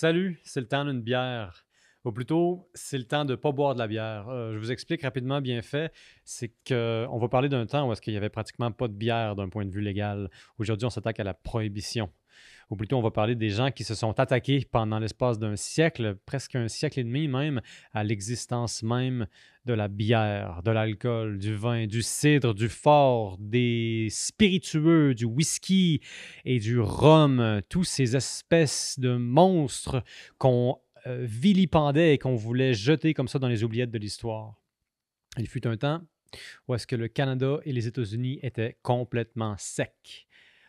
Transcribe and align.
Salut, 0.00 0.40
c'est 0.44 0.60
le 0.60 0.66
temps 0.66 0.86
d'une 0.86 1.02
bière. 1.02 1.66
Ou 2.06 2.12
plutôt, 2.12 2.70
c'est 2.72 2.96
le 2.96 3.04
temps 3.04 3.26
de 3.26 3.32
ne 3.32 3.36
pas 3.36 3.52
boire 3.52 3.74
de 3.74 3.80
la 3.80 3.86
bière. 3.86 4.30
Euh, 4.30 4.54
je 4.54 4.58
vous 4.58 4.72
explique 4.72 5.02
rapidement, 5.02 5.42
bien 5.42 5.60
fait. 5.60 5.92
C'est 6.24 6.54
qu'on 6.66 7.18
va 7.18 7.28
parler 7.28 7.50
d'un 7.50 7.66
temps 7.66 7.86
où 7.86 7.92
est-ce 7.92 8.10
n'y 8.10 8.16
avait 8.16 8.30
pratiquement 8.30 8.72
pas 8.72 8.88
de 8.88 8.94
bière 8.94 9.36
d'un 9.36 9.50
point 9.50 9.66
de 9.66 9.70
vue 9.70 9.82
légal. 9.82 10.30
Aujourd'hui, 10.56 10.86
on 10.86 10.90
s'attaque 10.90 11.20
à 11.20 11.24
la 11.24 11.34
prohibition. 11.34 12.10
Ou 12.70 12.76
plutôt, 12.76 12.96
on 12.96 13.02
va 13.02 13.10
parler 13.10 13.34
des 13.34 13.50
gens 13.50 13.72
qui 13.72 13.82
se 13.82 13.96
sont 13.96 14.18
attaqués 14.20 14.64
pendant 14.70 15.00
l'espace 15.00 15.40
d'un 15.40 15.56
siècle, 15.56 16.16
presque 16.24 16.54
un 16.54 16.68
siècle 16.68 17.00
et 17.00 17.04
demi 17.04 17.26
même, 17.26 17.60
à 17.92 18.04
l'existence 18.04 18.84
même 18.84 19.26
de 19.66 19.74
la 19.74 19.88
bière, 19.88 20.62
de 20.62 20.70
l'alcool, 20.70 21.38
du 21.38 21.54
vin, 21.54 21.86
du 21.88 22.02
cidre, 22.02 22.54
du 22.54 22.68
fort, 22.68 23.36
des 23.40 24.06
spiritueux, 24.10 25.14
du 25.14 25.24
whisky 25.24 26.00
et 26.44 26.60
du 26.60 26.78
rhum, 26.78 27.60
tous 27.68 27.84
ces 27.84 28.14
espèces 28.14 29.00
de 29.00 29.16
monstres 29.16 30.04
qu'on 30.38 30.78
euh, 31.06 31.26
vilipendait 31.28 32.14
et 32.14 32.18
qu'on 32.18 32.36
voulait 32.36 32.72
jeter 32.72 33.14
comme 33.14 33.28
ça 33.28 33.40
dans 33.40 33.48
les 33.48 33.64
oubliettes 33.64 33.90
de 33.90 33.98
l'histoire. 33.98 34.54
Il 35.38 35.48
fut 35.48 35.66
un 35.66 35.76
temps 35.76 36.02
où 36.68 36.74
est-ce 36.74 36.86
que 36.86 36.96
le 36.96 37.08
Canada 37.08 37.58
et 37.64 37.72
les 37.72 37.88
États-Unis 37.88 38.38
étaient 38.42 38.78
complètement 38.82 39.56
secs. 39.58 40.28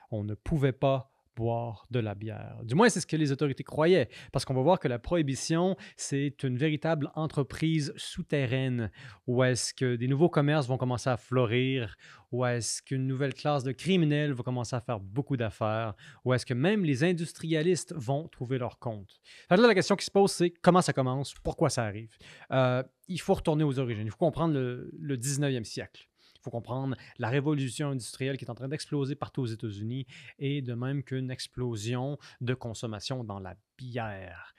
On 0.09 0.23
ne 0.23 0.33
pouvait 0.33 0.71
pas 0.71 1.10
boire 1.35 1.85
de 1.91 1.99
la 1.99 2.15
bière. 2.15 2.59
Du 2.63 2.75
moins, 2.75 2.89
c'est 2.89 2.99
ce 2.99 3.07
que 3.07 3.15
les 3.15 3.31
autorités 3.31 3.63
croyaient, 3.63 4.09
parce 4.31 4.45
qu'on 4.45 4.53
va 4.53 4.61
voir 4.61 4.79
que 4.79 4.87
la 4.87 4.99
prohibition, 4.99 5.75
c'est 5.97 6.43
une 6.43 6.57
véritable 6.57 7.11
entreprise 7.15 7.93
souterraine, 7.95 8.91
où 9.27 9.43
est-ce 9.43 9.73
que 9.73 9.95
des 9.95 10.07
nouveaux 10.07 10.29
commerces 10.29 10.67
vont 10.67 10.77
commencer 10.77 11.09
à 11.09 11.17
fleurir, 11.17 11.95
où 12.31 12.45
est-ce 12.45 12.81
qu'une 12.81 13.07
nouvelle 13.07 13.33
classe 13.33 13.63
de 13.63 13.71
criminels 13.71 14.33
va 14.33 14.43
commencer 14.43 14.75
à 14.75 14.81
faire 14.81 14.99
beaucoup 14.99 15.37
d'affaires, 15.37 15.93
où 16.25 16.33
est-ce 16.33 16.45
que 16.45 16.53
même 16.53 16.83
les 16.83 17.03
industrialistes 17.03 17.93
vont 17.95 18.27
trouver 18.27 18.57
leur 18.57 18.79
compte. 18.79 19.19
Là, 19.49 19.57
la 19.57 19.75
question 19.75 19.95
qui 19.95 20.05
se 20.05 20.11
pose, 20.11 20.31
c'est 20.31 20.49
comment 20.49 20.81
ça 20.81 20.93
commence, 20.93 21.33
pourquoi 21.43 21.69
ça 21.69 21.83
arrive? 21.83 22.17
Euh, 22.51 22.83
il 23.07 23.19
faut 23.19 23.33
retourner 23.33 23.63
aux 23.63 23.79
origines, 23.79 24.05
il 24.05 24.11
faut 24.11 24.17
comprendre 24.17 24.53
le, 24.53 24.89
le 24.97 25.17
19e 25.17 25.63
siècle. 25.63 26.07
Il 26.41 26.45
faut 26.45 26.51
comprendre 26.51 26.95
la 27.19 27.29
révolution 27.29 27.89
industrielle 27.89 28.37
qui 28.37 28.45
est 28.45 28.49
en 28.49 28.55
train 28.55 28.67
d'exploser 28.67 29.15
partout 29.15 29.41
aux 29.41 29.45
États-Unis 29.45 30.07
et 30.39 30.63
de 30.63 30.73
même 30.73 31.03
qu'une 31.03 31.29
explosion 31.29 32.17
de 32.41 32.55
consommation 32.55 33.23
dans 33.23 33.39
la 33.39 33.55
bière. 33.77 34.55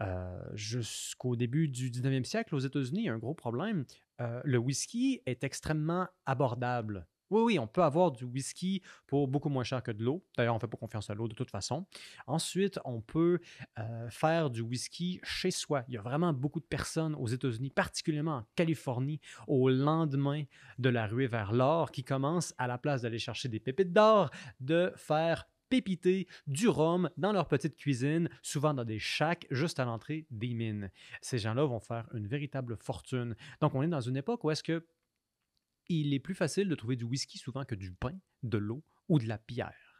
Euh, 0.00 0.42
jusqu'au 0.54 1.36
début 1.36 1.68
du 1.68 1.90
19e 1.90 2.24
siècle, 2.24 2.54
aux 2.54 2.60
États-Unis, 2.60 3.08
un 3.08 3.18
gros 3.18 3.34
problème. 3.34 3.84
Euh, 4.20 4.40
le 4.44 4.58
whisky 4.58 5.22
est 5.24 5.42
extrêmement 5.42 6.06
abordable. 6.26 7.06
Oui, 7.32 7.40
oui, 7.40 7.58
on 7.58 7.66
peut 7.66 7.82
avoir 7.82 8.12
du 8.12 8.24
whisky 8.24 8.82
pour 9.06 9.26
beaucoup 9.26 9.48
moins 9.48 9.64
cher 9.64 9.82
que 9.82 9.90
de 9.90 10.04
l'eau. 10.04 10.22
D'ailleurs, 10.36 10.52
on 10.52 10.58
ne 10.58 10.60
fait 10.60 10.68
pas 10.68 10.76
confiance 10.76 11.08
à 11.08 11.14
l'eau 11.14 11.28
de 11.28 11.34
toute 11.34 11.50
façon. 11.50 11.86
Ensuite, 12.26 12.78
on 12.84 13.00
peut 13.00 13.40
euh, 13.78 14.10
faire 14.10 14.50
du 14.50 14.60
whisky 14.60 15.18
chez 15.22 15.50
soi. 15.50 15.82
Il 15.88 15.94
y 15.94 15.96
a 15.96 16.02
vraiment 16.02 16.34
beaucoup 16.34 16.60
de 16.60 16.66
personnes 16.66 17.14
aux 17.14 17.28
États-Unis, 17.28 17.70
particulièrement 17.70 18.36
en 18.36 18.46
Californie, 18.54 19.18
au 19.46 19.70
lendemain 19.70 20.44
de 20.78 20.90
la 20.90 21.06
ruée 21.06 21.26
vers 21.26 21.52
l'or, 21.52 21.90
qui 21.90 22.04
commencent, 22.04 22.52
à 22.58 22.66
la 22.66 22.76
place 22.76 23.00
d'aller 23.00 23.18
chercher 23.18 23.48
des 23.48 23.60
pépites 23.60 23.94
d'or, 23.94 24.30
de 24.60 24.92
faire 24.96 25.46
pépiter 25.70 26.28
du 26.46 26.68
rhum 26.68 27.08
dans 27.16 27.32
leur 27.32 27.48
petite 27.48 27.76
cuisine, 27.76 28.28
souvent 28.42 28.74
dans 28.74 28.84
des 28.84 28.98
shacks 28.98 29.46
juste 29.50 29.80
à 29.80 29.86
l'entrée 29.86 30.26
des 30.30 30.52
mines. 30.52 30.90
Ces 31.22 31.38
gens-là 31.38 31.64
vont 31.64 31.80
faire 31.80 32.06
une 32.12 32.26
véritable 32.26 32.76
fortune. 32.76 33.34
Donc, 33.62 33.74
on 33.74 33.80
est 33.80 33.88
dans 33.88 34.02
une 34.02 34.18
époque 34.18 34.44
où 34.44 34.50
est-ce 34.50 34.62
que 34.62 34.84
il 35.88 36.14
est 36.14 36.20
plus 36.20 36.34
facile 36.34 36.68
de 36.68 36.74
trouver 36.74 36.96
du 36.96 37.04
whisky 37.04 37.38
souvent 37.38 37.64
que 37.64 37.74
du 37.74 37.92
pain, 37.92 38.18
de 38.42 38.58
l'eau 38.58 38.82
ou 39.08 39.18
de 39.18 39.26
la 39.26 39.38
bière. 39.46 39.92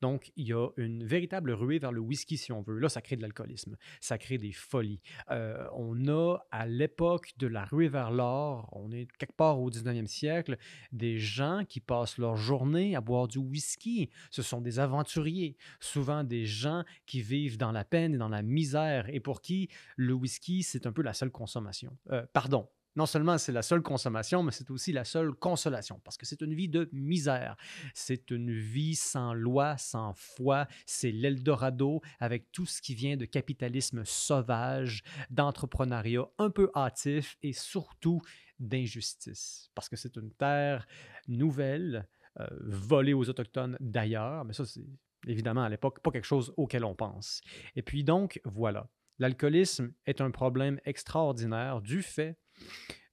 Donc, 0.00 0.30
il 0.36 0.46
y 0.46 0.52
a 0.52 0.68
une 0.76 1.04
véritable 1.04 1.50
ruée 1.50 1.78
vers 1.78 1.92
le 1.92 2.00
whisky, 2.00 2.36
si 2.36 2.52
on 2.52 2.62
veut. 2.62 2.78
Là, 2.78 2.88
ça 2.88 3.02
crée 3.02 3.16
de 3.16 3.22
l'alcoolisme, 3.22 3.76
ça 4.00 4.18
crée 4.18 4.38
des 4.38 4.52
folies. 4.52 5.00
Euh, 5.30 5.66
on 5.74 6.08
a, 6.08 6.38
à 6.50 6.66
l'époque 6.66 7.32
de 7.38 7.46
la 7.46 7.64
ruée 7.64 7.88
vers 7.88 8.10
l'or, 8.10 8.68
on 8.72 8.92
est 8.92 9.08
quelque 9.18 9.36
part 9.36 9.60
au 9.60 9.70
19e 9.70 10.06
siècle, 10.06 10.56
des 10.92 11.18
gens 11.18 11.64
qui 11.68 11.80
passent 11.80 12.18
leur 12.18 12.36
journée 12.36 12.94
à 12.94 13.00
boire 13.00 13.28
du 13.28 13.38
whisky. 13.38 14.10
Ce 14.30 14.42
sont 14.42 14.60
des 14.60 14.78
aventuriers, 14.78 15.56
souvent 15.80 16.22
des 16.22 16.44
gens 16.44 16.84
qui 17.06 17.20
vivent 17.20 17.58
dans 17.58 17.72
la 17.72 17.84
peine 17.84 18.14
et 18.14 18.18
dans 18.18 18.28
la 18.28 18.42
misère 18.42 19.08
et 19.08 19.20
pour 19.20 19.40
qui 19.40 19.68
le 19.96 20.12
whisky, 20.12 20.62
c'est 20.62 20.86
un 20.86 20.92
peu 20.92 21.02
la 21.02 21.12
seule 21.12 21.30
consommation. 21.30 21.96
Euh, 22.10 22.24
pardon, 22.32 22.68
non 22.98 23.06
seulement 23.06 23.38
c'est 23.38 23.52
la 23.52 23.62
seule 23.62 23.80
consommation, 23.80 24.42
mais 24.42 24.50
c'est 24.50 24.70
aussi 24.72 24.92
la 24.92 25.04
seule 25.04 25.32
consolation, 25.32 26.00
parce 26.02 26.16
que 26.16 26.26
c'est 26.26 26.42
une 26.42 26.52
vie 26.52 26.68
de 26.68 26.88
misère. 26.92 27.56
C'est 27.94 28.32
une 28.32 28.50
vie 28.50 28.96
sans 28.96 29.34
loi, 29.34 29.78
sans 29.78 30.14
foi. 30.14 30.66
C'est 30.84 31.12
l'Eldorado 31.12 32.00
avec 32.18 32.50
tout 32.50 32.66
ce 32.66 32.82
qui 32.82 32.96
vient 32.96 33.16
de 33.16 33.24
capitalisme 33.24 34.04
sauvage, 34.04 35.04
d'entrepreneuriat 35.30 36.26
un 36.38 36.50
peu 36.50 36.72
hâtif 36.74 37.36
et 37.42 37.52
surtout 37.52 38.20
d'injustice, 38.58 39.70
parce 39.76 39.88
que 39.88 39.94
c'est 39.94 40.16
une 40.16 40.32
terre 40.32 40.84
nouvelle, 41.28 42.08
euh, 42.40 42.46
volée 42.62 43.14
aux 43.14 43.28
Autochtones 43.28 43.76
d'ailleurs, 43.78 44.44
mais 44.44 44.54
ça 44.54 44.66
c'est 44.66 44.84
évidemment 45.28 45.62
à 45.62 45.68
l'époque 45.68 46.00
pas 46.00 46.10
quelque 46.10 46.24
chose 46.24 46.52
auquel 46.56 46.84
on 46.84 46.96
pense. 46.96 47.42
Et 47.76 47.82
puis 47.82 48.02
donc, 48.02 48.40
voilà. 48.44 48.88
L'alcoolisme 49.20 49.92
est 50.06 50.20
un 50.20 50.32
problème 50.32 50.80
extraordinaire 50.84 51.80
du 51.80 52.02
fait 52.02 52.36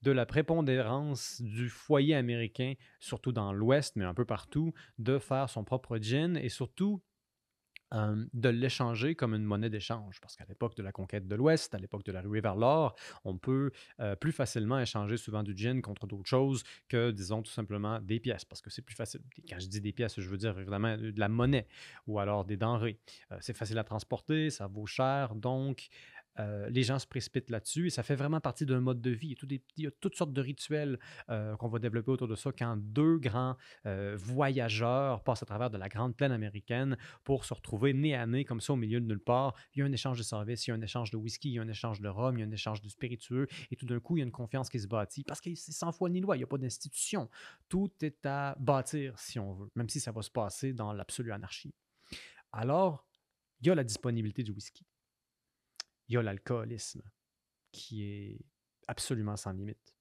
de 0.01 0.11
la 0.11 0.25
prépondérance 0.25 1.41
du 1.41 1.69
foyer 1.69 2.16
américain, 2.16 2.73
surtout 3.00 3.31
dans 3.31 3.53
l'Ouest, 3.53 3.95
mais 3.95 4.06
un 4.06 4.13
peu 4.13 4.25
partout, 4.25 4.73
de 5.00 5.17
faire 5.17 5.50
son 5.50 5.63
propre 5.63 5.97
gin 5.97 6.38
et 6.38 6.50
surtout 6.50 7.01
de 7.91 8.50
l'échanger 8.50 9.16
comme 9.16 9.34
une 9.35 9.45
monnaie 9.45 9.69
d'échange. 9.69 10.19
Parce 10.19 10.35
qu'à 10.35 10.44
l'époque 10.50 10.75
de 10.75 10.84
la 10.84 10.91
conquête 10.91 11.28
de 11.28 11.35
l'Ouest, 11.35 11.73
à 11.75 11.78
l'époque 11.78 12.03
de 12.03 12.11
la 12.11 12.22
ruée 12.22 12.41
vers 12.41 12.55
l'or, 12.55 12.94
on 13.23 13.38
peut 13.38 13.72
plus 14.19 14.34
facilement 14.34 14.79
échanger 14.79 15.16
souvent 15.16 15.44
du 15.44 15.55
gin 15.55 15.81
contre 15.81 16.05
d'autres 16.05 16.28
choses 16.28 16.63
que, 16.89 17.11
disons, 17.11 17.41
tout 17.41 17.51
simplement 17.51 18.01
des 18.01 18.19
pièces. 18.19 18.44
Parce 18.44 18.61
que 18.61 18.69
c'est 18.69 18.81
plus 18.81 18.95
facile. 18.95 19.22
Quand 19.47 19.59
je 19.59 19.67
dis 19.67 19.79
des 19.79 19.94
pièces, 19.94 20.19
je 20.19 20.29
veux 20.29 20.38
dire 20.38 20.59
évidemment 20.59 20.97
de 20.97 21.17
la 21.17 21.29
monnaie 21.29 21.67
ou 22.05 22.19
alors 22.19 22.44
des 22.44 22.57
denrées. 22.57 23.00
C'est 23.39 23.55
facile 23.55 23.78
à 23.78 23.84
transporter, 23.85 24.50
ça 24.50 24.67
vaut 24.67 24.88
cher. 24.88 25.34
Donc, 25.34 25.88
euh, 26.40 26.69
les 26.69 26.84
gens 26.84 27.00
se 27.00 27.07
précipitent 27.07 27.50
là-dessus 27.50 27.88
et 27.88 27.90
ça 27.90 28.03
fait 28.03 28.16
vraiment 28.16 28.40
partie 28.40 28.66
d'un 28.66 28.79
mode 28.79 29.01
de 29.01 29.12
vie. 29.12 29.35
Il 29.78 29.84
y 29.84 29.88
a, 29.88 29.91
toutes 29.91 30.16
sortes 30.16 30.34
de 30.34 30.41
rituels 30.41 31.00
euh, 31.29 31.56
qu'on 31.57 31.68
va 31.68 31.79
développer 31.79 32.12
autour 32.12 32.28
de 32.28 32.35
ça 32.35 32.51
quand 32.51 32.78
deux 32.78 33.18
grands 33.18 33.56
euh, 33.85 34.16
voyageurs 34.18 35.23
passent 35.23 35.44
à 35.44 35.46
travers 35.46 35.69
de 35.69 35.78
la 35.78 35.90
grande 35.90 36.16
plaine 36.16 36.31
américaine 36.31 36.97
pour 37.23 37.46
se 37.46 37.53
retrouver 37.53 37.94
nez 37.94 38.16
à 38.16 38.25
nez 38.25 38.46
comme 38.46 38.62
ça 38.62 38.73
au 38.73 38.75
milieu 38.75 39.00
de 39.00 39.06
nulle 39.06 39.23
part. 39.23 39.53
Il 39.73 39.79
y 39.79 39.81
a 39.81 39.85
un 39.85 39.91
échange 39.91 40.18
de 40.18 40.23
services, 40.23 40.68
il 40.68 40.72
y 40.72 40.73
a 40.73 40.75
un 40.75 40.81
échange 40.81 41.12
de 41.12 41.18
whisky, 41.18 41.50
il 41.50 41.53
y 41.53 41.59
a 41.59 41.62
un 41.62 41.68
échange 41.68 42.01
de 42.01 42.09
rhum, 42.09 42.38
il 42.38 42.41
y 42.41 42.44
a 42.44 42.47
un 42.47 42.52
échange 42.52 42.81
de 42.81 42.90
spiritueux 42.90 43.47
et 43.72 43.75
tout 43.75 43.85
d'un 43.85 44.00
coup, 44.00 44.17
il 44.17 44.19
y 44.19 44.23
a 44.23 44.25
une 44.25 44.31
confiance 44.31 44.69
qui 44.69 44.79
se 44.79 44.88
bâtit 44.88 45.23
parce 45.23 45.41
que 45.41 45.53
c'est 45.56 45.72
sans 45.72 45.91
foi 45.91 46.09
ni 46.09 46.22
loi, 46.22 46.35
il 46.35 46.40
n'y 46.40 46.44
a 46.44 46.47
pas 46.47 46.57
d'institution. 46.57 47.29
Tout 47.69 47.91
est 48.02 48.25
à 48.25 48.56
bâtir 48.59 49.17
si 49.19 49.40
on 49.40 49.53
veut, 49.53 49.69
même 49.75 49.90
si 49.90 50.00
ça 50.00 50.12
va 50.12 50.22
se 50.22 50.31
passer 50.31 50.73
dans 50.73 50.94
l'absolue 50.94 51.31
anarchie. 51.31 51.73
Alors, 52.52 53.06
il 53.62 53.67
y 53.67 53.69
a 53.69 53.75
la 53.75 53.84
disponibilité 53.84 54.44
du 54.44 54.52
whisky 54.52 54.85
il 56.07 56.16
y 56.16 56.17
a 56.17 56.21
l'alcoolisme 56.21 57.01
qui 57.71 58.03
est 58.03 58.39
absolument 58.88 59.35
sans 59.35 59.51
limite. 59.51 59.95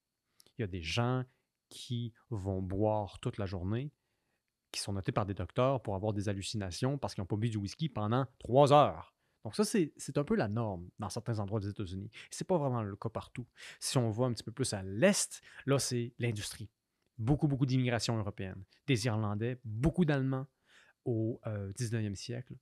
Il 0.58 0.62
y 0.62 0.64
a 0.64 0.68
des 0.68 0.82
gens 0.82 1.24
qui 1.68 2.12
vont 2.30 2.62
boire 2.62 3.18
toute 3.20 3.38
la 3.38 3.46
journée, 3.46 3.90
qui 4.70 4.80
sont 4.80 4.92
notés 4.92 5.12
par 5.12 5.26
des 5.26 5.34
docteurs 5.34 5.82
pour 5.82 5.94
avoir 5.94 6.12
des 6.12 6.28
hallucinations 6.28 6.98
parce 6.98 7.14
qu'ils 7.14 7.22
n'ont 7.22 7.26
pas 7.26 7.36
bu 7.36 7.50
du 7.50 7.56
whisky 7.56 7.88
pendant 7.88 8.26
trois 8.38 8.72
heures. 8.72 9.14
Donc 9.44 9.54
ça, 9.56 9.64
c'est 9.64 9.92
un 10.16 10.24
peu 10.24 10.36
la 10.36 10.48
norme 10.48 10.88
dans 10.98 11.10
certains 11.10 11.38
endroits 11.38 11.60
des 11.60 11.68
États-Unis. 11.68 12.10
Ce 12.30 12.42
n'est 12.42 12.46
pas 12.46 12.56
vraiment 12.56 12.82
le 12.82 12.96
cas 12.96 13.10
partout. 13.10 13.46
Si 13.78 13.98
on 13.98 14.08
voit 14.08 14.26
un 14.26 14.32
petit 14.32 14.42
peu 14.42 14.52
plus 14.52 14.72
à 14.72 14.82
l'Est, 14.82 15.42
là, 15.66 15.78
c'est 15.78 16.14
l'industrie. 16.18 16.70
Beaucoup, 17.18 17.46
beaucoup 17.46 17.66
d'immigration 17.66 18.16
européenne. 18.16 18.64
Des 18.86 19.04
Irlandais, 19.04 19.60
beaucoup 19.64 20.06
d'Allemands 20.06 20.46
au 21.04 21.40
19e 21.44 22.12
euh, 22.12 22.14
siècle 22.14 22.54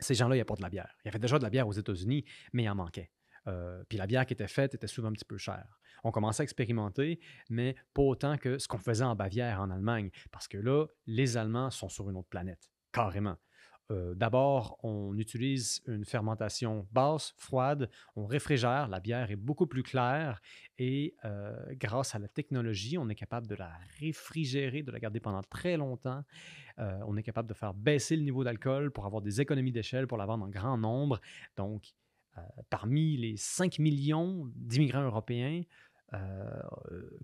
ces 0.00 0.14
gens-là, 0.14 0.34
il 0.34 0.38
n'y 0.38 0.42
a 0.42 0.46
pas 0.46 0.54
de 0.54 0.62
la 0.62 0.70
bière. 0.70 0.96
Il 1.04 1.08
y 1.08 1.10
avait 1.10 1.18
déjà 1.18 1.38
de 1.38 1.42
la 1.42 1.50
bière 1.50 1.68
aux 1.68 1.72
États-Unis, 1.72 2.24
mais 2.52 2.64
il 2.64 2.68
en 2.68 2.74
manquait. 2.74 3.10
Euh, 3.46 3.82
puis 3.88 3.98
la 3.98 4.06
bière 4.06 4.26
qui 4.26 4.34
était 4.34 4.48
faite 4.48 4.74
était 4.74 4.86
souvent 4.86 5.08
un 5.08 5.12
petit 5.12 5.24
peu 5.24 5.38
chère. 5.38 5.78
On 6.04 6.10
commençait 6.10 6.42
à 6.42 6.44
expérimenter, 6.44 7.20
mais 7.48 7.74
pas 7.94 8.02
autant 8.02 8.36
que 8.38 8.58
ce 8.58 8.68
qu'on 8.68 8.78
faisait 8.78 9.04
en 9.04 9.14
Bavière, 9.14 9.60
en 9.60 9.70
Allemagne, 9.70 10.10
parce 10.30 10.48
que 10.48 10.58
là, 10.58 10.86
les 11.06 11.36
Allemands 11.36 11.70
sont 11.70 11.88
sur 11.88 12.08
une 12.10 12.16
autre 12.16 12.28
planète, 12.28 12.70
carrément. 12.92 13.36
D'abord, 14.14 14.78
on 14.84 15.16
utilise 15.18 15.82
une 15.86 16.04
fermentation 16.04 16.86
basse, 16.92 17.34
froide, 17.36 17.90
on 18.14 18.24
réfrigère, 18.24 18.86
la 18.88 19.00
bière 19.00 19.30
est 19.30 19.36
beaucoup 19.36 19.66
plus 19.66 19.82
claire 19.82 20.40
et 20.78 21.16
grâce 21.72 22.14
à 22.14 22.20
la 22.20 22.28
technologie, 22.28 22.98
on 22.98 23.08
est 23.08 23.14
capable 23.16 23.48
de 23.48 23.56
la 23.56 23.72
réfrigérer, 23.98 24.82
de 24.82 24.92
la 24.92 25.00
garder 25.00 25.18
pendant 25.18 25.42
très 25.42 25.76
longtemps. 25.76 26.22
On 26.78 27.16
est 27.16 27.22
capable 27.22 27.48
de 27.48 27.54
faire 27.54 27.74
baisser 27.74 28.16
le 28.16 28.22
niveau 28.22 28.44
d'alcool 28.44 28.92
pour 28.92 29.06
avoir 29.06 29.22
des 29.22 29.40
économies 29.40 29.72
d'échelle, 29.72 30.06
pour 30.06 30.18
la 30.18 30.26
vendre 30.26 30.44
en 30.44 30.48
grand 30.48 30.78
nombre. 30.78 31.20
Donc, 31.56 31.92
parmi 32.70 33.16
les 33.16 33.36
5 33.36 33.80
millions 33.80 34.50
d'immigrants 34.54 35.02
européens, 35.02 35.62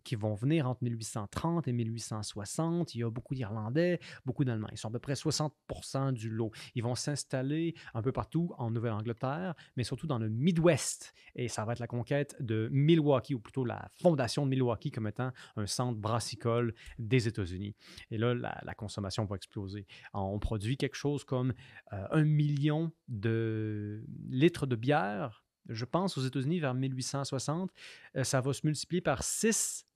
qui 0.04 0.14
vont 0.14 0.34
venir 0.34 0.68
entre 0.68 0.84
1830 0.84 1.68
et 1.68 1.72
1860. 1.72 2.94
Il 2.94 3.00
y 3.00 3.02
a 3.02 3.10
beaucoup 3.10 3.34
d'Irlandais, 3.34 4.00
beaucoup 4.24 4.44
d'Allemands. 4.44 4.68
Ils 4.70 4.78
sont 4.78 4.88
à 4.88 4.92
peu 4.92 4.98
près 4.98 5.14
60% 5.14 6.12
du 6.12 6.30
lot. 6.30 6.52
Ils 6.74 6.82
vont 6.82 6.94
s'installer 6.94 7.74
un 7.94 8.02
peu 8.02 8.12
partout 8.12 8.52
en 8.58 8.70
Nouvelle-Angleterre, 8.70 9.54
mais 9.76 9.84
surtout 9.84 10.06
dans 10.06 10.18
le 10.18 10.28
Midwest. 10.28 11.14
Et 11.34 11.48
ça 11.48 11.64
va 11.64 11.72
être 11.72 11.80
la 11.80 11.86
conquête 11.86 12.36
de 12.40 12.68
Milwaukee, 12.72 13.34
ou 13.34 13.40
plutôt 13.40 13.64
la 13.64 13.90
fondation 14.00 14.44
de 14.44 14.50
Milwaukee 14.50 14.90
comme 14.90 15.06
étant 15.06 15.32
un 15.56 15.66
centre 15.66 15.98
brassicole 15.98 16.74
des 16.98 17.28
États-Unis. 17.28 17.74
Et 18.10 18.18
là, 18.18 18.34
la, 18.34 18.74
consommation 18.76 19.24
va 19.24 19.36
exploser. 19.36 19.86
On 20.12 20.38
produit 20.38 20.76
quelque 20.76 20.96
chose 20.96 21.24
comme 21.24 21.54
un 21.90 22.24
million 22.24 22.92
de 23.08 24.04
litres 24.28 24.66
de 24.66 24.76
bière 24.76 25.45
je 25.68 25.84
pense, 25.84 26.16
aux 26.18 26.22
États-Unis 26.22 26.60
vers 26.60 26.74
1860, 26.74 27.70
euh, 28.16 28.24
ça 28.24 28.40
va 28.40 28.52
se 28.52 28.66
multiplier 28.66 29.00
par 29.00 29.22
6 29.22 29.86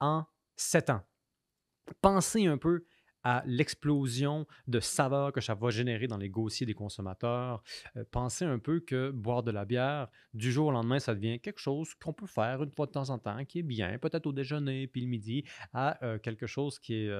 en 0.00 0.24
7 0.56 0.90
ans. 0.90 1.02
Pensez 2.00 2.46
un 2.46 2.58
peu 2.58 2.84
à 3.26 3.42
l'explosion 3.46 4.46
de 4.66 4.80
saveurs 4.80 5.32
que 5.32 5.40
ça 5.40 5.54
va 5.54 5.70
générer 5.70 6.06
dans 6.06 6.18
les 6.18 6.28
gossiers 6.28 6.66
des 6.66 6.74
consommateurs. 6.74 7.62
Euh, 7.96 8.04
pensez 8.10 8.44
un 8.44 8.58
peu 8.58 8.80
que 8.80 9.10
boire 9.10 9.42
de 9.42 9.50
la 9.50 9.64
bière, 9.64 10.08
du 10.34 10.52
jour 10.52 10.66
au 10.66 10.70
lendemain, 10.70 10.98
ça 10.98 11.14
devient 11.14 11.40
quelque 11.40 11.60
chose 11.60 11.94
qu'on 11.94 12.12
peut 12.12 12.26
faire 12.26 12.62
une 12.62 12.70
fois 12.70 12.84
de 12.84 12.92
temps 12.92 13.08
en 13.08 13.18
temps, 13.18 13.44
qui 13.46 13.60
est 13.60 13.62
bien, 13.62 13.98
peut-être 13.98 14.26
au 14.26 14.32
déjeuner, 14.32 14.86
puis 14.86 15.00
le 15.00 15.08
midi, 15.08 15.44
à 15.72 16.04
euh, 16.04 16.18
quelque 16.18 16.46
chose 16.46 16.78
qui 16.78 16.94
est 16.94 17.10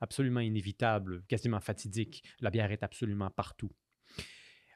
absolument 0.00 0.40
inévitable, 0.40 1.24
quasiment 1.26 1.60
fatidique. 1.60 2.22
La 2.40 2.50
bière 2.50 2.70
est 2.70 2.84
absolument 2.84 3.30
partout. 3.30 3.72